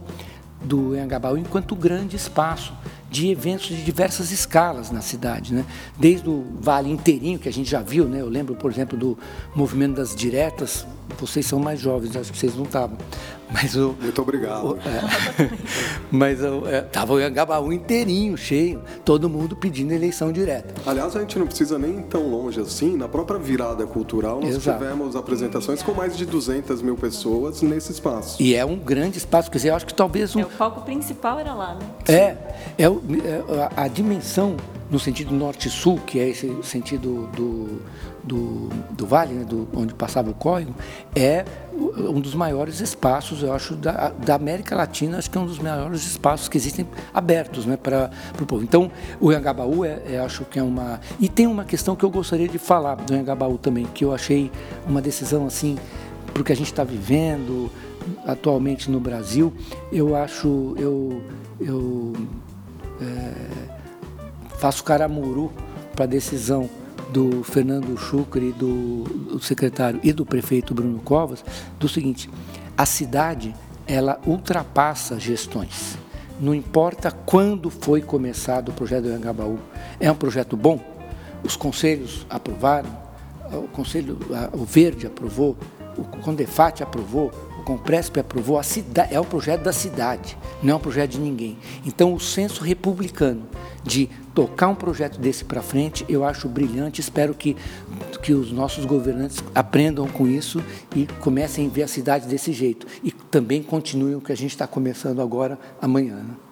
do 0.63 0.93
Anhangabaú 0.93 1.37
enquanto 1.37 1.75
grande 1.75 2.15
espaço 2.15 2.73
de 3.15 3.29
eventos 3.29 3.67
de 3.67 3.81
diversas 3.81 4.29
escalas 4.29 4.91
na 4.91 4.99
cidade, 4.99 5.53
né? 5.53 5.63
Desde 5.97 6.29
o 6.29 6.43
Vale 6.59 6.91
inteirinho 6.91 7.39
que 7.39 7.47
a 7.47 7.53
gente 7.53 7.69
já 7.69 7.81
viu, 7.81 8.09
né? 8.09 8.19
Eu 8.19 8.27
lembro, 8.27 8.55
por 8.55 8.69
exemplo, 8.69 8.97
do 8.97 9.17
movimento 9.55 9.95
das 9.95 10.13
diretas. 10.13 10.85
Vocês 11.19 11.45
são 11.45 11.59
mais 11.59 11.79
jovens, 11.79 12.15
acho 12.15 12.31
que 12.31 12.37
vocês 12.37 12.55
não 12.55 12.63
estavam. 12.63 12.97
Mas 13.51 13.75
o, 13.75 13.95
Muito 14.01 14.21
obrigado. 14.21 14.71
O, 14.71 14.77
é, 14.77 15.49
mas 16.11 16.39
estava 16.41 17.13
o 17.13 17.17
Angabaú 17.17 17.71
inteirinho, 17.71 18.35
cheio, 18.37 18.81
todo 19.03 19.29
mundo 19.29 19.55
pedindo 19.55 19.93
eleição 19.93 20.31
direta. 20.31 20.73
Aliás, 20.85 21.15
a 21.15 21.19
gente 21.19 21.37
não 21.37 21.45
precisa 21.45 21.77
nem 21.77 21.99
ir 21.99 22.03
tão 22.03 22.27
longe 22.29 22.59
assim. 22.59 22.97
Na 22.97 23.07
própria 23.07 23.39
virada 23.39 23.85
cultural, 23.85 24.41
nós 24.41 24.55
Exato. 24.55 24.79
tivemos 24.79 25.15
apresentações 25.15 25.83
com 25.83 25.93
mais 25.93 26.17
de 26.17 26.25
200 26.25 26.81
mil 26.81 26.95
pessoas 26.95 27.61
nesse 27.61 27.91
espaço. 27.91 28.41
E 28.41 28.55
é 28.55 28.65
um 28.65 28.77
grande 28.77 29.17
espaço, 29.17 29.49
quer 29.51 29.57
dizer, 29.57 29.69
eu 29.69 29.75
acho 29.75 29.85
que 29.85 29.93
talvez... 29.93 30.35
Um... 30.35 30.39
É, 30.39 30.45
o 30.45 30.49
palco 30.49 30.81
principal 30.81 31.39
era 31.39 31.53
lá, 31.53 31.75
né? 31.75 31.87
É, 32.07 32.13
é, 32.77 32.83
é 32.83 33.69
a, 33.77 33.83
a 33.83 33.87
dimensão 33.87 34.57
no 34.95 34.99
sentido 34.99 35.35
norte-sul, 35.35 35.99
que 36.07 36.17
é 36.17 36.29
esse 36.29 36.55
sentido 36.63 37.29
do, 37.35 37.81
do, 38.23 38.69
do 38.91 39.05
vale, 39.05 39.33
né, 39.33 39.43
do, 39.43 39.67
onde 39.75 39.93
passava 39.93 40.31
o 40.31 40.33
córrego, 40.33 40.73
é 41.13 41.43
um 41.97 42.21
dos 42.21 42.33
maiores 42.33 42.79
espaços, 42.79 43.43
eu 43.43 43.51
acho, 43.51 43.75
da, 43.75 44.11
da, 44.11 44.35
América 44.35 44.73
Latina, 44.73 45.17
acho 45.17 45.29
que 45.29 45.37
é 45.37 45.41
um 45.41 45.45
dos 45.45 45.59
maiores 45.59 46.07
espaços 46.07 46.47
que 46.47 46.57
existem 46.57 46.87
abertos 47.13 47.65
né, 47.65 47.75
para 47.75 48.09
o 48.41 48.45
povo. 48.45 48.63
Então, 48.63 48.89
o 49.19 49.31
Anhangabaú, 49.31 49.83
é, 49.83 50.01
é, 50.07 50.19
acho 50.19 50.45
que 50.45 50.57
é 50.57 50.63
uma... 50.63 51.01
E 51.19 51.27
tem 51.27 51.45
uma 51.45 51.65
questão 51.65 51.93
que 51.93 52.05
eu 52.05 52.09
gostaria 52.09 52.47
de 52.47 52.57
falar 52.57 52.95
do 52.95 53.13
Anhangabaú 53.13 53.57
também, 53.57 53.85
que 53.93 54.05
eu 54.05 54.13
achei 54.13 54.49
uma 54.87 55.01
decisão, 55.01 55.45
assim, 55.45 55.77
para 56.31 56.41
o 56.41 56.45
que 56.45 56.53
a 56.53 56.55
gente 56.55 56.71
está 56.71 56.85
vivendo 56.85 57.69
atualmente 58.25 58.89
no 58.89 59.01
Brasil, 59.01 59.53
eu 59.91 60.15
acho... 60.15 60.73
Eu, 60.77 61.21
eu 61.59 62.13
é, 63.01 63.84
faço 64.57 64.83
caramuru 64.83 65.51
para 65.95 66.05
a 66.05 66.07
decisão 66.07 66.69
do 67.09 67.43
Fernando 67.43 67.97
Chucre, 67.97 68.51
do, 68.51 69.03
do 69.03 69.39
secretário 69.39 69.99
e 70.03 70.11
do 70.11 70.25
prefeito 70.25 70.73
Bruno 70.73 70.99
Covas, 70.99 71.43
do 71.79 71.87
seguinte: 71.87 72.29
a 72.77 72.85
cidade 72.85 73.55
ela 73.87 74.19
ultrapassa 74.25 75.19
gestões. 75.19 75.97
Não 76.39 76.53
importa 76.53 77.11
quando 77.11 77.69
foi 77.69 78.01
começado 78.01 78.69
o 78.69 78.73
projeto 78.73 79.03
do 79.03 79.13
Angabaú. 79.13 79.57
É 79.99 80.11
um 80.11 80.15
projeto 80.15 80.57
bom? 80.57 80.79
Os 81.43 81.55
conselhos 81.55 82.25
aprovaram, 82.29 82.89
o 83.53 83.67
Conselho, 83.67 84.17
o 84.51 84.65
Verde 84.65 85.07
aprovou, 85.07 85.55
o 85.97 86.03
Condefat 86.03 86.81
aprovou, 86.81 87.31
Compresp 87.65 88.19
aprovou, 88.19 88.61
cidade, 88.61 89.13
é 89.13 89.19
um 89.19 89.25
projeto 89.25 89.63
da 89.63 89.73
cidade, 89.73 90.37
não 90.61 90.73
é 90.73 90.75
um 90.75 90.79
projeto 90.79 91.11
de 91.11 91.19
ninguém. 91.19 91.57
Então, 91.83 92.13
o 92.13 92.19
senso 92.19 92.63
republicano 92.63 93.41
de 93.83 94.07
tocar 94.35 94.67
um 94.67 94.75
projeto 94.75 95.19
desse 95.19 95.43
para 95.43 95.61
frente, 95.61 96.05
eu 96.07 96.23
acho 96.23 96.47
brilhante. 96.47 97.01
Espero 97.01 97.33
que, 97.33 97.57
que 98.21 98.33
os 98.33 98.51
nossos 98.51 98.85
governantes 98.85 99.43
aprendam 99.53 100.07
com 100.07 100.27
isso 100.27 100.63
e 100.95 101.07
comecem 101.19 101.65
a 101.65 101.69
ver 101.69 101.83
a 101.83 101.87
cidade 101.87 102.27
desse 102.27 102.53
jeito. 102.53 102.85
E 103.03 103.11
também 103.11 103.63
continuem 103.63 104.15
o 104.15 104.21
que 104.21 104.31
a 104.31 104.37
gente 104.37 104.51
está 104.51 104.67
começando 104.67 105.21
agora, 105.21 105.57
amanhã. 105.81 106.17
Né? 106.17 106.44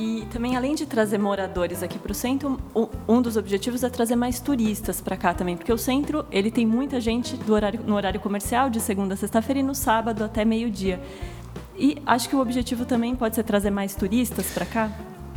E 0.00 0.24
também, 0.32 0.56
além 0.56 0.74
de 0.74 0.86
trazer 0.86 1.18
moradores 1.18 1.82
aqui 1.82 1.98
para 1.98 2.10
o 2.10 2.14
centro, 2.14 2.58
um 3.06 3.20
dos 3.20 3.36
objetivos 3.36 3.84
é 3.84 3.90
trazer 3.90 4.16
mais 4.16 4.40
turistas 4.40 4.98
para 4.98 5.14
cá 5.14 5.34
também, 5.34 5.58
porque 5.58 5.70
o 5.70 5.76
centro 5.76 6.24
ele 6.32 6.50
tem 6.50 6.64
muita 6.64 6.98
gente 6.98 7.38
horário, 7.46 7.80
no 7.86 7.94
horário 7.94 8.18
comercial, 8.18 8.70
de 8.70 8.80
segunda 8.80 9.12
a 9.12 9.16
sexta-feira 9.18 9.60
e 9.60 9.62
no 9.62 9.74
sábado 9.74 10.24
até 10.24 10.42
meio-dia. 10.42 11.02
E 11.76 11.98
acho 12.06 12.30
que 12.30 12.34
o 12.34 12.40
objetivo 12.40 12.86
também 12.86 13.14
pode 13.14 13.34
ser 13.34 13.42
trazer 13.42 13.68
mais 13.68 13.94
turistas 13.94 14.46
para 14.46 14.64
cá. 14.64 14.90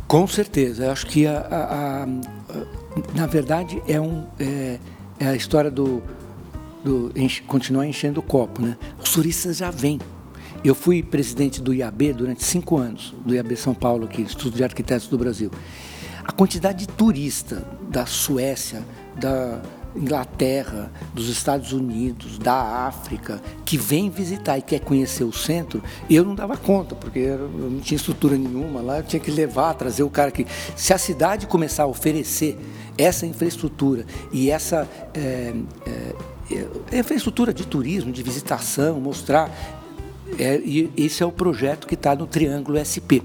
Com 0.08 0.26
certeza. 0.26 0.86
Eu 0.86 0.92
acho 0.92 1.06
que, 1.08 1.26
a, 1.26 1.40
a, 1.40 2.04
a, 2.04 2.06
na 3.14 3.26
verdade, 3.26 3.82
é, 3.86 4.00
um, 4.00 4.24
é, 4.40 4.78
é 5.20 5.26
a 5.26 5.36
história 5.36 5.70
do, 5.70 6.02
do 6.82 7.12
enche, 7.14 7.42
continuar 7.42 7.86
enchendo 7.86 8.20
o 8.20 8.22
copo. 8.22 8.62
Né? 8.62 8.78
Os 8.98 9.12
turistas 9.12 9.58
já 9.58 9.70
vêm. 9.70 9.98
Eu 10.64 10.74
fui 10.74 11.02
presidente 11.02 11.60
do 11.60 11.74
IAB 11.74 12.14
durante 12.14 12.42
cinco 12.42 12.78
anos, 12.78 13.14
do 13.22 13.34
IAB 13.34 13.54
São 13.54 13.74
Paulo, 13.74 14.06
aqui, 14.06 14.22
Instituto 14.22 14.56
de 14.56 14.64
Arquitetos 14.64 15.06
do 15.08 15.18
Brasil. 15.18 15.50
A 16.24 16.32
quantidade 16.32 16.86
de 16.86 16.88
turista 16.88 17.68
da 17.90 18.06
Suécia, 18.06 18.82
da 19.14 19.60
Inglaterra, 19.94 20.90
dos 21.12 21.28
Estados 21.28 21.74
Unidos, 21.74 22.38
da 22.38 22.86
África, 22.86 23.42
que 23.62 23.76
vem 23.76 24.08
visitar 24.08 24.56
e 24.56 24.62
quer 24.62 24.80
conhecer 24.80 25.24
o 25.24 25.32
centro, 25.32 25.82
eu 26.08 26.24
não 26.24 26.34
dava 26.34 26.56
conta, 26.56 26.94
porque 26.94 27.18
eu 27.18 27.46
não 27.46 27.80
tinha 27.80 27.96
estrutura 27.96 28.34
nenhuma 28.34 28.80
lá, 28.80 28.98
eu 29.00 29.04
tinha 29.04 29.20
que 29.20 29.30
levar, 29.30 29.74
trazer 29.74 30.02
o 30.02 30.08
cara 30.08 30.30
que. 30.30 30.46
Se 30.74 30.94
a 30.94 30.98
cidade 30.98 31.46
começar 31.46 31.82
a 31.82 31.86
oferecer 31.86 32.58
essa 32.96 33.26
infraestrutura 33.26 34.06
e 34.32 34.50
essa 34.50 34.88
é, 35.12 35.52
é, 35.86 36.98
infraestrutura 36.98 37.52
de 37.52 37.66
turismo, 37.66 38.12
de 38.12 38.22
visitação, 38.22 39.00
mostrar. 39.00 39.50
É, 40.38 40.60
e 40.64 40.90
esse 40.96 41.22
é 41.22 41.26
o 41.26 41.32
projeto 41.32 41.86
que 41.86 41.94
está 41.94 42.14
no 42.14 42.26
Triângulo 42.26 42.78
SP 42.78 43.22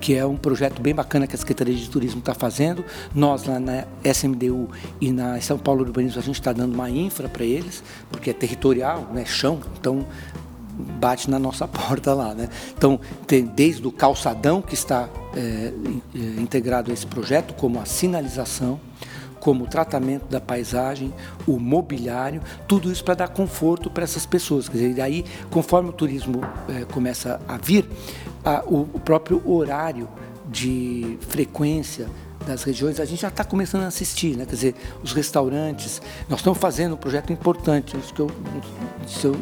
que 0.00 0.14
é 0.14 0.24
um 0.26 0.36
projeto 0.36 0.80
bem 0.80 0.94
bacana 0.94 1.26
que 1.26 1.34
a 1.34 1.38
Secretaria 1.38 1.74
de 1.74 1.88
Turismo 1.88 2.20
está 2.20 2.34
fazendo. 2.34 2.84
Nós, 3.14 3.44
lá 3.44 3.58
na 3.58 3.84
SMDU 4.04 4.68
e 5.00 5.10
na 5.10 5.40
São 5.40 5.58
Paulo 5.58 5.82
Urbanismo, 5.82 6.20
a 6.20 6.22
gente 6.22 6.38
está 6.38 6.52
dando 6.52 6.74
uma 6.74 6.90
infra 6.90 7.28
para 7.28 7.44
eles, 7.44 7.82
porque 8.10 8.30
é 8.30 8.32
territorial, 8.32 9.08
né, 9.12 9.24
chão, 9.24 9.60
então 9.78 10.06
bate 10.98 11.30
na 11.30 11.38
nossa 11.38 11.66
porta 11.68 12.12
lá. 12.12 12.34
Né? 12.34 12.48
Então, 12.76 13.00
tem 13.26 13.44
desde 13.44 13.86
o 13.86 13.92
calçadão, 13.92 14.60
que 14.60 14.74
está 14.74 15.08
é, 15.34 15.72
integrado 16.38 16.90
a 16.90 16.94
esse 16.94 17.06
projeto, 17.06 17.54
como 17.54 17.80
a 17.80 17.86
sinalização, 17.86 18.78
como 19.46 19.62
o 19.62 19.66
tratamento 19.68 20.26
da 20.28 20.40
paisagem, 20.40 21.14
o 21.46 21.56
mobiliário, 21.56 22.42
tudo 22.66 22.90
isso 22.90 23.04
para 23.04 23.14
dar 23.14 23.28
conforto 23.28 23.88
para 23.88 24.02
essas 24.02 24.26
pessoas. 24.26 24.68
Quer 24.68 24.78
dizer, 24.78 24.94
daí, 24.94 25.24
conforme 25.52 25.90
o 25.90 25.92
turismo 25.92 26.40
é, 26.68 26.84
começa 26.86 27.40
a 27.46 27.56
vir, 27.56 27.88
a, 28.44 28.64
o, 28.66 28.88
o 28.92 28.98
próprio 28.98 29.40
horário 29.48 30.08
de 30.50 31.16
frequência 31.28 32.08
das 32.44 32.64
regiões, 32.64 32.98
a 32.98 33.04
gente 33.04 33.22
já 33.22 33.28
está 33.28 33.44
começando 33.44 33.84
a 33.84 33.86
assistir, 33.86 34.36
né? 34.36 34.44
quer 34.46 34.56
dizer, 34.56 34.74
os 35.00 35.12
restaurantes. 35.12 36.02
Nós 36.28 36.40
estamos 36.40 36.58
fazendo 36.58 36.94
um 36.94 36.98
projeto 36.98 37.32
importante, 37.32 37.96
isso 37.96 38.12
que 38.12 38.20
eu, 38.20 38.30
isso 39.06 39.28
eu 39.28 39.36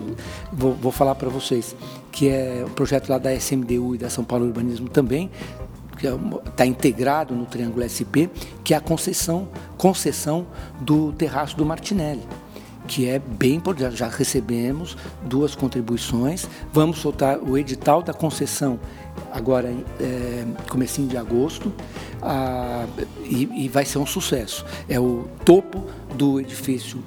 vou, 0.53 0.75
vou 0.75 0.93
falar 0.93 1.15
para 1.15 1.31
vocês, 1.31 1.75
que 2.13 2.29
é 2.29 2.63
um 2.67 2.71
projeto 2.71 3.09
lá 3.09 3.17
da 3.17 3.33
SMDU 3.33 3.95
e 3.95 3.99
da 3.99 4.11
São 4.11 4.23
Paulo 4.23 4.45
Urbanismo 4.45 4.91
também, 4.91 5.31
que 5.97 6.07
está 6.07 6.65
é 6.65 6.67
integrado 6.67 7.35
no 7.35 7.47
Triângulo 7.47 7.89
SP, 7.89 8.31
que 8.63 8.75
é 8.75 8.77
a 8.77 8.81
concessão, 8.81 9.49
concessão 9.77 10.47
do 10.81 11.13
terraço 11.13 11.57
do 11.57 11.65
Martinelli 11.65 12.23
que 12.87 13.09
é 13.09 13.19
bem 13.19 13.55
importante. 13.55 13.97
Já 13.97 14.09
recebemos 14.09 14.97
duas 15.23 15.55
contribuições. 15.55 16.47
Vamos 16.73 16.99
soltar 16.99 17.39
o 17.39 17.57
edital 17.57 18.03
da 18.03 18.13
concessão 18.13 18.79
agora 19.33 19.75
é, 20.01 20.45
comecinho 20.69 21.09
de 21.09 21.17
agosto 21.17 21.73
ah, 22.23 22.87
e, 23.25 23.65
e, 23.65 23.69
vai 23.69 23.85
ser 23.85 23.99
um 23.99 24.07
sucesso. 24.07 24.65
É 24.89 24.99
o 24.99 25.27
topo 25.45 25.85
do 26.15 26.41
edifício 26.41 27.03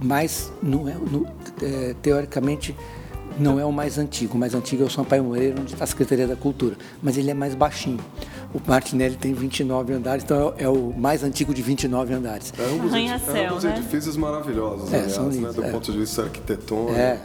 mais, 0.00 0.52
no, 0.62 0.88
é, 0.88 1.94
teoricamente, 2.02 2.76
não 3.38 3.58
é 3.58 3.64
o 3.64 3.72
mais 3.72 3.98
antigo. 3.98 4.34
O 4.34 4.38
mais 4.38 4.54
antigo 4.54 4.82
é 4.82 4.86
o 4.86 4.90
Sampaio 4.90 5.24
Moreira, 5.24 5.60
onde 5.60 5.72
está 5.72 5.84
a 5.84 5.86
Secretaria 5.86 6.26
da 6.26 6.36
Cultura, 6.36 6.76
mas 7.02 7.16
ele 7.18 7.30
é 7.30 7.34
mais 7.34 7.54
baixinho. 7.54 8.00
O 8.54 8.60
Martinelli 8.66 9.16
tem 9.16 9.34
29 9.34 9.92
andares, 9.92 10.24
então 10.24 10.54
é 10.56 10.68
o 10.68 10.94
mais 10.96 11.22
antigo 11.22 11.52
de 11.52 11.62
29 11.62 12.14
andares. 12.14 12.52
É 12.58 12.66
um 12.68 12.78
dos, 12.78 12.94
é 12.94 13.48
dos 13.48 13.64
né? 13.64 13.76
edifícios 13.76 14.16
maravilhosos, 14.16 14.92
é, 14.92 14.96
aliás, 14.96 15.12
são 15.12 15.26
né, 15.26 15.34
lindos, 15.34 15.56
né? 15.56 15.62
do 15.62 15.68
é. 15.68 15.70
ponto 15.70 15.92
de 15.92 15.98
vista 15.98 16.22
arquitetônico. 16.22 16.94
É. 16.94 17.18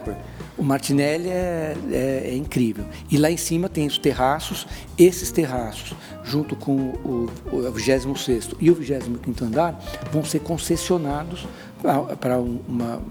O 0.57 0.63
Martinelli 0.63 1.29
é, 1.29 1.75
é, 1.91 2.21
é, 2.25 2.35
incrível. 2.35 2.85
E 3.09 3.17
lá 3.17 3.31
em 3.31 3.37
cima 3.37 3.69
tem 3.69 3.87
os 3.87 3.97
terraços. 3.97 4.67
Esses 4.97 5.31
terraços, 5.31 5.93
junto 6.23 6.55
com 6.55 6.75
o, 6.75 7.29
o 7.51 7.71
26 7.71 8.49
e 8.59 8.69
o 8.69 8.75
25 8.75 9.43
andar, 9.43 9.79
vão 10.11 10.23
ser 10.23 10.39
concessionados 10.39 11.47
para 11.81 12.39
uma, 12.39 12.61
uma, 12.67 13.01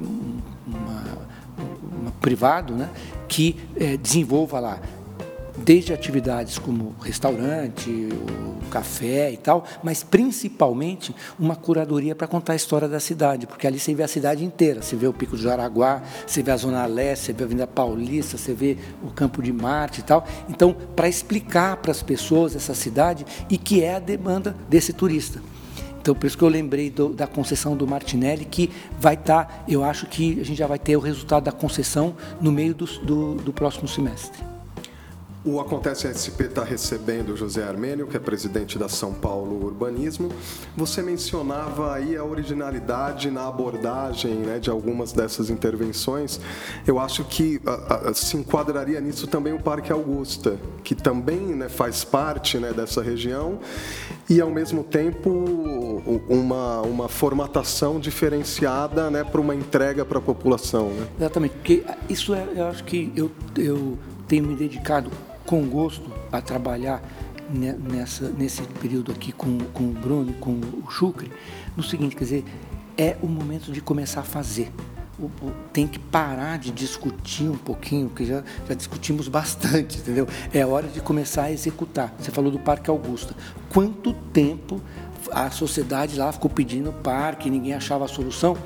uma, 0.66 1.04
privado 2.20 2.75
né, 2.75 2.90
que 3.28 3.56
é, 3.76 3.97
desenvolva 3.97 4.61
lá 4.61 4.80
desde 5.64 5.92
atividades 5.92 6.59
como 6.59 6.94
restaurante, 7.00 8.09
café 8.70 9.30
e 9.30 9.37
tal, 9.37 9.64
mas 9.82 10.02
principalmente 10.02 11.14
uma 11.38 11.56
curadoria 11.56 12.14
para 12.14 12.26
contar 12.26 12.54
a 12.54 12.56
história 12.56 12.88
da 12.88 13.00
cidade, 13.00 13.47
porque 13.47 13.66
ali 13.66 13.78
você 13.78 13.94
vê 13.94 14.02
a 14.02 14.09
cidade 14.09 14.44
inteira, 14.44 14.80
você 14.80 14.97
vê 14.97 15.06
o 15.06 15.12
Pico 15.12 15.37
do 15.37 15.42
Jaraguá, 15.42 16.02
você 16.26 16.42
vê 16.42 16.50
a 16.50 16.56
Zona 16.56 16.87
Leste, 16.87 17.26
você 17.26 17.32
vê 17.32 17.42
a 17.42 17.47
Avenida 17.47 17.66
Paulista, 17.66 18.38
você 18.38 18.54
vê 18.54 18.78
o 19.02 19.11
Campo 19.11 19.42
de 19.42 19.52
Marte 19.52 20.00
e 20.00 20.02
tal. 20.02 20.26
Então, 20.49 20.75
para 20.97 21.09
explicar 21.09 21.76
para 21.76 21.90
as 21.90 22.02
pessoas 22.02 22.54
essa 22.54 22.75
cidade 22.75 23.26
e 23.48 23.59
que 23.59 23.83
é 23.83 23.96
a 23.96 24.00
demanda 24.00 24.57
desse 24.68 24.92
turista. 24.92 25.42
Então, 26.00 26.14
por 26.14 26.26
isso 26.26 26.36
que 26.36 26.44
eu 26.44 26.48
lembrei 26.48 26.90
do, 26.90 27.10
da 27.10 27.26
concessão 27.26 27.76
do 27.76 27.86
Martinelli, 27.86 28.44
que 28.44 28.70
vai 28.98 29.14
estar, 29.14 29.44
tá, 29.44 29.64
eu 29.68 29.84
acho 29.84 30.06
que 30.06 30.40
a 30.40 30.44
gente 30.44 30.56
já 30.56 30.66
vai 30.66 30.78
ter 30.78 30.96
o 30.96 31.00
resultado 31.00 31.44
da 31.44 31.52
concessão 31.52 32.16
no 32.40 32.50
meio 32.50 32.74
do, 32.74 32.86
do, 32.86 33.34
do 33.34 33.52
próximo 33.52 33.86
semestre. 33.86 34.50
O 35.42 35.58
Acontece 35.58 36.06
SP 36.12 36.44
está 36.52 36.62
recebendo 36.62 37.30
o 37.30 37.36
José 37.36 37.62
Armênio, 37.62 38.06
que 38.06 38.14
é 38.14 38.20
presidente 38.20 38.78
da 38.78 38.90
São 38.90 39.14
Paulo 39.14 39.64
Urbanismo. 39.64 40.28
Você 40.76 41.00
mencionava 41.00 41.94
aí 41.94 42.14
a 42.14 42.22
originalidade 42.22 43.30
na 43.30 43.48
abordagem 43.48 44.34
né, 44.34 44.58
de 44.58 44.68
algumas 44.68 45.12
dessas 45.12 45.48
intervenções. 45.48 46.38
Eu 46.86 46.98
acho 46.98 47.24
que 47.24 47.58
a, 47.64 48.10
a, 48.10 48.14
se 48.14 48.36
enquadraria 48.36 49.00
nisso 49.00 49.26
também 49.26 49.54
o 49.54 49.58
Parque 49.58 49.90
Augusta, 49.90 50.58
que 50.84 50.94
também 50.94 51.40
né, 51.40 51.70
faz 51.70 52.04
parte 52.04 52.58
né, 52.58 52.74
dessa 52.74 53.02
região 53.02 53.60
e, 54.28 54.42
ao 54.42 54.50
mesmo 54.50 54.84
tempo, 54.84 55.30
uma, 56.28 56.80
uma 56.82 57.08
formatação 57.08 57.98
diferenciada 58.00 59.10
né, 59.10 59.24
para 59.24 59.40
uma 59.40 59.54
entrega 59.54 60.04
para 60.04 60.18
a 60.18 60.22
população. 60.22 60.90
Né? 60.90 61.06
Exatamente, 61.18 61.54
porque 61.54 61.84
isso 62.08 62.34
é, 62.34 62.46
eu 62.54 62.66
acho 62.66 62.84
que 62.84 63.12
eu, 63.14 63.30
eu 63.56 63.98
tenho 64.26 64.44
me 64.44 64.54
dedicado 64.54 65.10
com 65.46 65.66
gosto 65.66 66.10
a 66.30 66.40
trabalhar 66.40 67.02
nessa, 67.52 68.28
nesse 68.28 68.62
período 68.62 69.10
aqui 69.10 69.32
com, 69.32 69.58
com 69.72 69.84
o 69.84 69.92
Bruno, 69.92 70.32
com 70.34 70.52
o 70.52 70.90
Chucre, 70.90 71.30
no 71.76 71.82
seguinte, 71.82 72.14
quer 72.14 72.24
dizer, 72.24 72.44
é 72.96 73.16
o 73.22 73.26
momento 73.26 73.72
de 73.72 73.80
começar 73.80 74.20
a 74.20 74.24
fazer. 74.24 74.70
Tem 75.72 75.87
que 75.87 75.98
parar 75.98 76.59
de 76.59 76.70
discutir 76.70 77.48
um 77.48 77.56
pouquinho, 77.56 78.09
porque 78.09 78.24
já, 78.24 78.42
já 78.68 78.74
discutimos 78.74 79.28
bastante, 79.28 79.98
entendeu? 80.00 80.26
É 80.52 80.64
hora 80.64 80.88
de 80.88 81.00
começar 81.00 81.44
a 81.44 81.52
executar. 81.52 82.14
Você 82.18 82.30
falou 82.30 82.50
do 82.50 82.59
Parque 82.59 82.90
Augusta. 82.90 83.35
Quanto 83.72 84.12
tempo 84.33 84.80
a 85.30 85.50
sociedade 85.50 86.18
lá 86.18 86.33
ficou 86.33 86.50
pedindo 86.50 86.92
parque, 86.92 87.50
ninguém 87.50 87.74
achava 87.74 88.04
a 88.04 88.09
solução? 88.09 88.56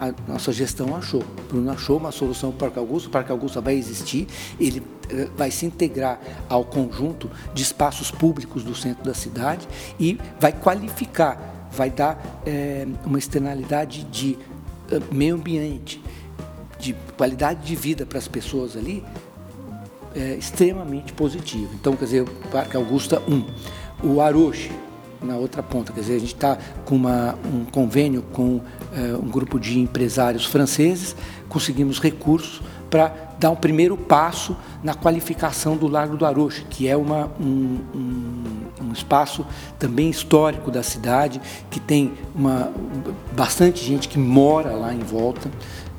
a 0.00 0.14
nossa 0.26 0.50
gestão 0.50 0.96
achou. 0.96 1.22
Bruno 1.46 1.70
achou 1.70 1.98
uma 1.98 2.10
solução 2.10 2.50
para 2.50 2.56
o 2.56 2.60
Parque 2.60 2.78
Augusta. 2.78 3.08
O 3.08 3.12
Parque 3.12 3.30
Augusta 3.30 3.60
vai 3.60 3.74
existir, 3.74 4.26
ele 4.58 4.82
eh, 5.10 5.28
vai 5.36 5.50
se 5.50 5.66
integrar 5.66 6.18
ao 6.48 6.64
conjunto 6.64 7.30
de 7.52 7.62
espaços 7.62 8.10
públicos 8.10 8.64
do 8.64 8.74
centro 8.74 9.04
da 9.04 9.12
cidade 9.12 9.68
e 9.98 10.18
vai 10.40 10.52
qualificar, 10.52 11.68
vai 11.70 11.90
dar 11.90 12.40
é, 12.46 12.86
uma 13.04 13.18
externalidade 13.18 14.04
de 14.04 14.38
meio 15.12 15.34
ambiente, 15.34 16.02
de 16.78 16.94
qualidade 17.16 17.64
de 17.64 17.76
vida 17.76 18.06
para 18.06 18.18
as 18.18 18.26
pessoas 18.26 18.76
ali 18.76 19.04
é, 20.14 20.34
extremamente 20.34 21.12
positiva. 21.12 21.70
Então, 21.74 21.94
quer 21.94 22.04
dizer, 22.04 22.22
o 22.22 22.48
Parque 22.50 22.76
Augusta 22.76 23.22
1. 23.28 24.08
O 24.08 24.20
Aroche, 24.20 24.70
na 25.22 25.36
outra 25.36 25.62
ponta. 25.62 25.92
Quer 25.92 26.00
dizer, 26.00 26.16
a 26.16 26.18
gente 26.18 26.34
está 26.34 26.58
com 26.84 26.96
uma, 26.96 27.38
um 27.44 27.64
convênio 27.64 28.22
com 28.32 28.60
é, 28.94 29.14
um 29.14 29.28
grupo 29.28 29.58
de 29.60 29.78
empresários 29.78 30.46
franceses, 30.46 31.14
conseguimos 31.48 32.00
recursos 32.00 32.62
para 32.88 33.14
dar 33.38 33.50
um 33.50 33.56
primeiro 33.56 33.96
passo 33.96 34.56
na 34.82 34.94
qualificação 34.94 35.76
do 35.76 35.86
Largo 35.86 36.16
do 36.16 36.26
Aroche, 36.26 36.64
que 36.68 36.88
é 36.88 36.96
uma, 36.96 37.30
um, 37.40 37.78
um, 37.94 38.44
um, 38.90 38.92
espaço 38.92 39.46
também 39.78 40.10
histórico 40.10 40.70
da 40.70 40.82
cidade, 40.82 41.40
que 41.70 41.80
tem 41.80 42.12
uma, 42.34 42.72
bastante 43.32 43.84
gente 43.84 44.08
que 44.08 44.18
mora 44.18 44.72
lá 44.72 44.92
em 44.92 44.98
volta. 44.98 45.50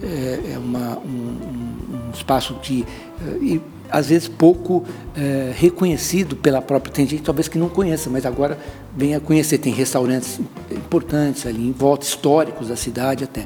É, 0.03 0.53
é 0.53 0.57
uma, 0.57 0.97
um, 0.99 2.07
um, 2.07 2.11
espaço 2.13 2.55
que. 2.61 2.85
É, 3.21 3.59
às 3.91 4.07
vezes 4.07 4.27
pouco 4.27 4.85
é, 5.15 5.51
reconhecido 5.53 6.35
pela 6.35 6.61
própria. 6.61 6.93
Tem 6.93 7.05
gente 7.05 7.23
talvez 7.23 7.47
que 7.49 7.57
não 7.57 7.67
conheça, 7.67 8.09
mas 8.09 8.25
agora 8.25 8.57
vem 8.95 9.13
a 9.13 9.19
conhecer. 9.19 9.57
Tem 9.57 9.73
restaurantes 9.73 10.39
importantes 10.71 11.45
ali 11.45 11.67
em 11.67 11.73
volta, 11.73 12.05
históricos 12.05 12.69
da 12.69 12.77
cidade 12.77 13.25
até. 13.25 13.45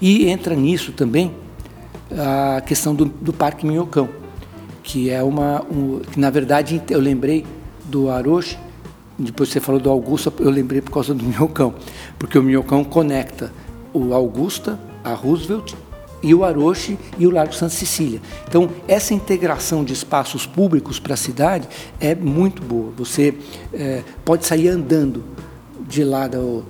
E 0.00 0.28
entra 0.28 0.54
nisso 0.54 0.92
também 0.92 1.34
a 2.10 2.60
questão 2.62 2.94
do, 2.94 3.04
do 3.04 3.32
Parque 3.32 3.66
Minhocão, 3.66 4.08
que 4.82 5.10
é 5.10 5.22
uma. 5.22 5.62
Um, 5.70 6.00
que 6.00 6.18
na 6.18 6.30
verdade 6.30 6.82
eu 6.88 7.00
lembrei 7.00 7.44
do 7.84 8.10
Aroche, 8.10 8.58
depois 9.22 9.48
você 9.48 9.60
falou 9.60 9.80
do 9.80 9.90
Augusta, 9.90 10.32
eu 10.40 10.50
lembrei 10.50 10.80
por 10.80 10.92
causa 10.92 11.14
do 11.14 11.22
Minhocão, 11.24 11.74
porque 12.18 12.38
o 12.38 12.42
Minhocão 12.42 12.84
conecta 12.84 13.52
o 13.92 14.14
Augusta, 14.14 14.78
a 15.04 15.12
Roosevelt 15.12 15.74
e 16.22 16.34
o 16.34 16.44
Aroche 16.44 16.98
e 17.18 17.26
o 17.26 17.30
Largo 17.30 17.52
Santa 17.52 17.74
Cecília. 17.74 18.20
Então, 18.48 18.70
essa 18.86 19.12
integração 19.12 19.84
de 19.84 19.92
espaços 19.92 20.46
públicos 20.46 21.00
para 21.00 21.14
a 21.14 21.16
cidade 21.16 21.68
é 22.00 22.14
muito 22.14 22.62
boa. 22.62 22.92
Você 22.96 23.34
é, 23.72 24.02
pode 24.24 24.46
sair 24.46 24.68
andando 24.68 25.24
de 25.88 26.04
lá 26.04 26.28
do, 26.28 26.64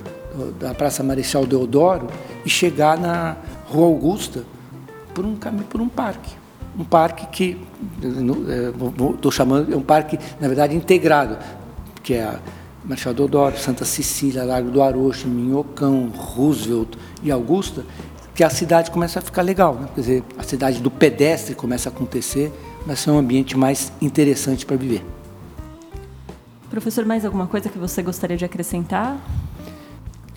da 0.59 0.75
Praça 0.75 1.03
Marechal 1.03 1.47
Deodoro 1.47 2.07
e 2.45 2.51
chegar 2.51 2.99
na 2.99 3.37
Rua 3.67 3.87
Augusta 3.87 4.45
por 5.15 5.25
um 5.25 5.37
caminho, 5.37 5.65
por 5.65 5.81
um 5.81 5.89
parque. 5.89 6.35
Um 6.79 6.85
parque 6.85 7.27
que 7.27 7.61
estou 8.01 9.31
é, 9.31 9.35
chamando, 9.35 9.73
é 9.73 9.77
um 9.77 9.83
parque, 9.83 10.19
na 10.41 10.49
verdade, 10.49 10.75
integrado, 10.75 11.37
que 12.03 12.15
é 12.15 12.25
a 12.25 12.41
Marechal 12.85 13.15
Deodoro, 13.15 13.57
Santa 13.59 13.85
Cecília, 13.85 14.45
Largo 14.45 14.71
do 14.71 14.83
Arocho, 14.83 15.29
Minhocão, 15.29 16.09
Roosevelt 16.09 16.97
e 17.23 17.31
Augusta, 17.31 17.85
que 18.35 18.43
a 18.43 18.51
cidade 18.51 18.91
começa 18.91 19.21
a 19.21 19.23
ficar 19.23 19.43
legal. 19.43 19.75
Né? 19.77 19.89
Quer 19.95 20.01
dizer, 20.01 20.25
a 20.37 20.43
cidade 20.43 20.81
do 20.81 20.91
pedestre 20.91 21.55
começa 21.55 21.89
a 21.89 21.93
acontecer, 21.93 22.53
vai 22.85 22.97
ser 22.97 23.11
um 23.11 23.19
ambiente 23.19 23.57
mais 23.57 23.93
interessante 24.01 24.67
para 24.67 24.77
viver. 24.77 25.05
Professor, 26.69 27.05
mais 27.05 27.25
alguma 27.25 27.47
coisa 27.47 27.69
que 27.69 27.79
você 27.79 28.03
gostaria 28.03 28.37
de 28.37 28.45
acrescentar? 28.45 29.21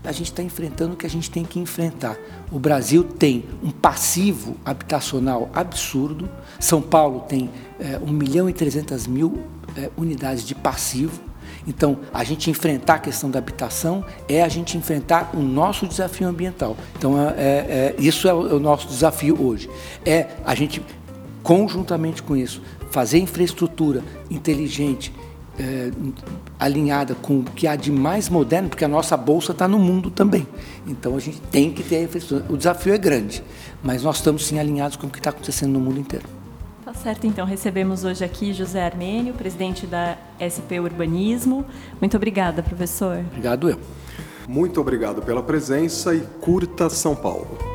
A 0.03 0.11
gente 0.11 0.27
está 0.27 0.43
enfrentando 0.43 0.93
o 0.93 0.97
que 0.97 1.05
a 1.05 1.09
gente 1.09 1.31
tem 1.31 1.43
que 1.43 1.59
enfrentar. 1.59 2.15
O 2.51 2.59
Brasil 2.59 3.03
tem 3.03 3.45
um 3.63 3.71
passivo 3.71 4.55
habitacional 4.63 5.49
absurdo. 5.51 6.29
São 6.59 6.79
Paulo 6.79 7.21
tem 7.21 7.49
é, 7.79 7.97
1 7.97 8.11
milhão 8.11 8.47
e 8.47 8.53
300 8.53 9.07
mil 9.07 9.45
é, 9.75 9.89
unidades 9.97 10.45
de 10.45 10.53
passivo 10.53 11.24
então, 11.67 11.99
a 12.13 12.23
gente 12.23 12.49
enfrentar 12.49 12.95
a 12.95 12.99
questão 12.99 13.29
da 13.29 13.39
habitação 13.39 14.05
é 14.29 14.43
a 14.43 14.47
gente 14.47 14.77
enfrentar 14.77 15.31
o 15.33 15.39
nosso 15.39 15.87
desafio 15.87 16.27
ambiental. 16.27 16.77
Então, 16.97 17.19
é, 17.19 17.23
é, 17.23 17.35
é 17.37 17.95
isso 17.97 18.27
é 18.27 18.33
o, 18.33 18.49
é 18.49 18.53
o 18.53 18.59
nosso 18.59 18.87
desafio 18.87 19.41
hoje. 19.41 19.69
É 20.05 20.27
a 20.45 20.53
gente, 20.53 20.81
conjuntamente 21.41 22.21
com 22.21 22.35
isso, 22.35 22.61
fazer 22.91 23.17
infraestrutura 23.17 24.03
inteligente, 24.29 25.11
é, 25.57 25.89
alinhada 26.59 27.15
com 27.15 27.39
o 27.39 27.43
que 27.43 27.67
há 27.67 27.75
de 27.75 27.91
mais 27.91 28.29
moderno, 28.29 28.69
porque 28.69 28.85
a 28.85 28.87
nossa 28.87 29.17
bolsa 29.17 29.51
está 29.51 29.67
no 29.67 29.79
mundo 29.79 30.11
também. 30.11 30.47
Então 30.85 31.15
a 31.15 31.19
gente 31.19 31.41
tem 31.51 31.71
que 31.71 31.81
ter 31.81 31.97
a 31.97 32.03
infraestrutura. 32.03 32.53
O 32.53 32.57
desafio 32.57 32.93
é 32.93 32.97
grande, 32.97 33.43
mas 33.81 34.03
nós 34.03 34.17
estamos 34.17 34.45
sim 34.45 34.59
alinhados 34.59 34.97
com 34.97 35.07
o 35.07 35.09
que 35.09 35.17
está 35.17 35.29
acontecendo 35.31 35.71
no 35.71 35.79
mundo 35.79 35.99
inteiro. 35.99 36.34
Certo, 37.01 37.27
então 37.27 37.45
recebemos 37.45 38.03
hoje 38.03 38.23
aqui 38.25 38.51
José 38.51 38.83
Armênio, 38.83 39.33
presidente 39.33 39.85
da 39.85 40.17
SP 40.41 40.79
Urbanismo. 40.79 41.65
Muito 41.99 42.17
obrigada, 42.17 42.63
professor. 42.63 43.19
Obrigado 43.27 43.69
eu. 43.69 43.79
Muito 44.47 44.79
obrigado 44.81 45.21
pela 45.21 45.43
presença 45.43 46.13
e 46.15 46.21
curta 46.41 46.89
São 46.89 47.15
Paulo. 47.15 47.74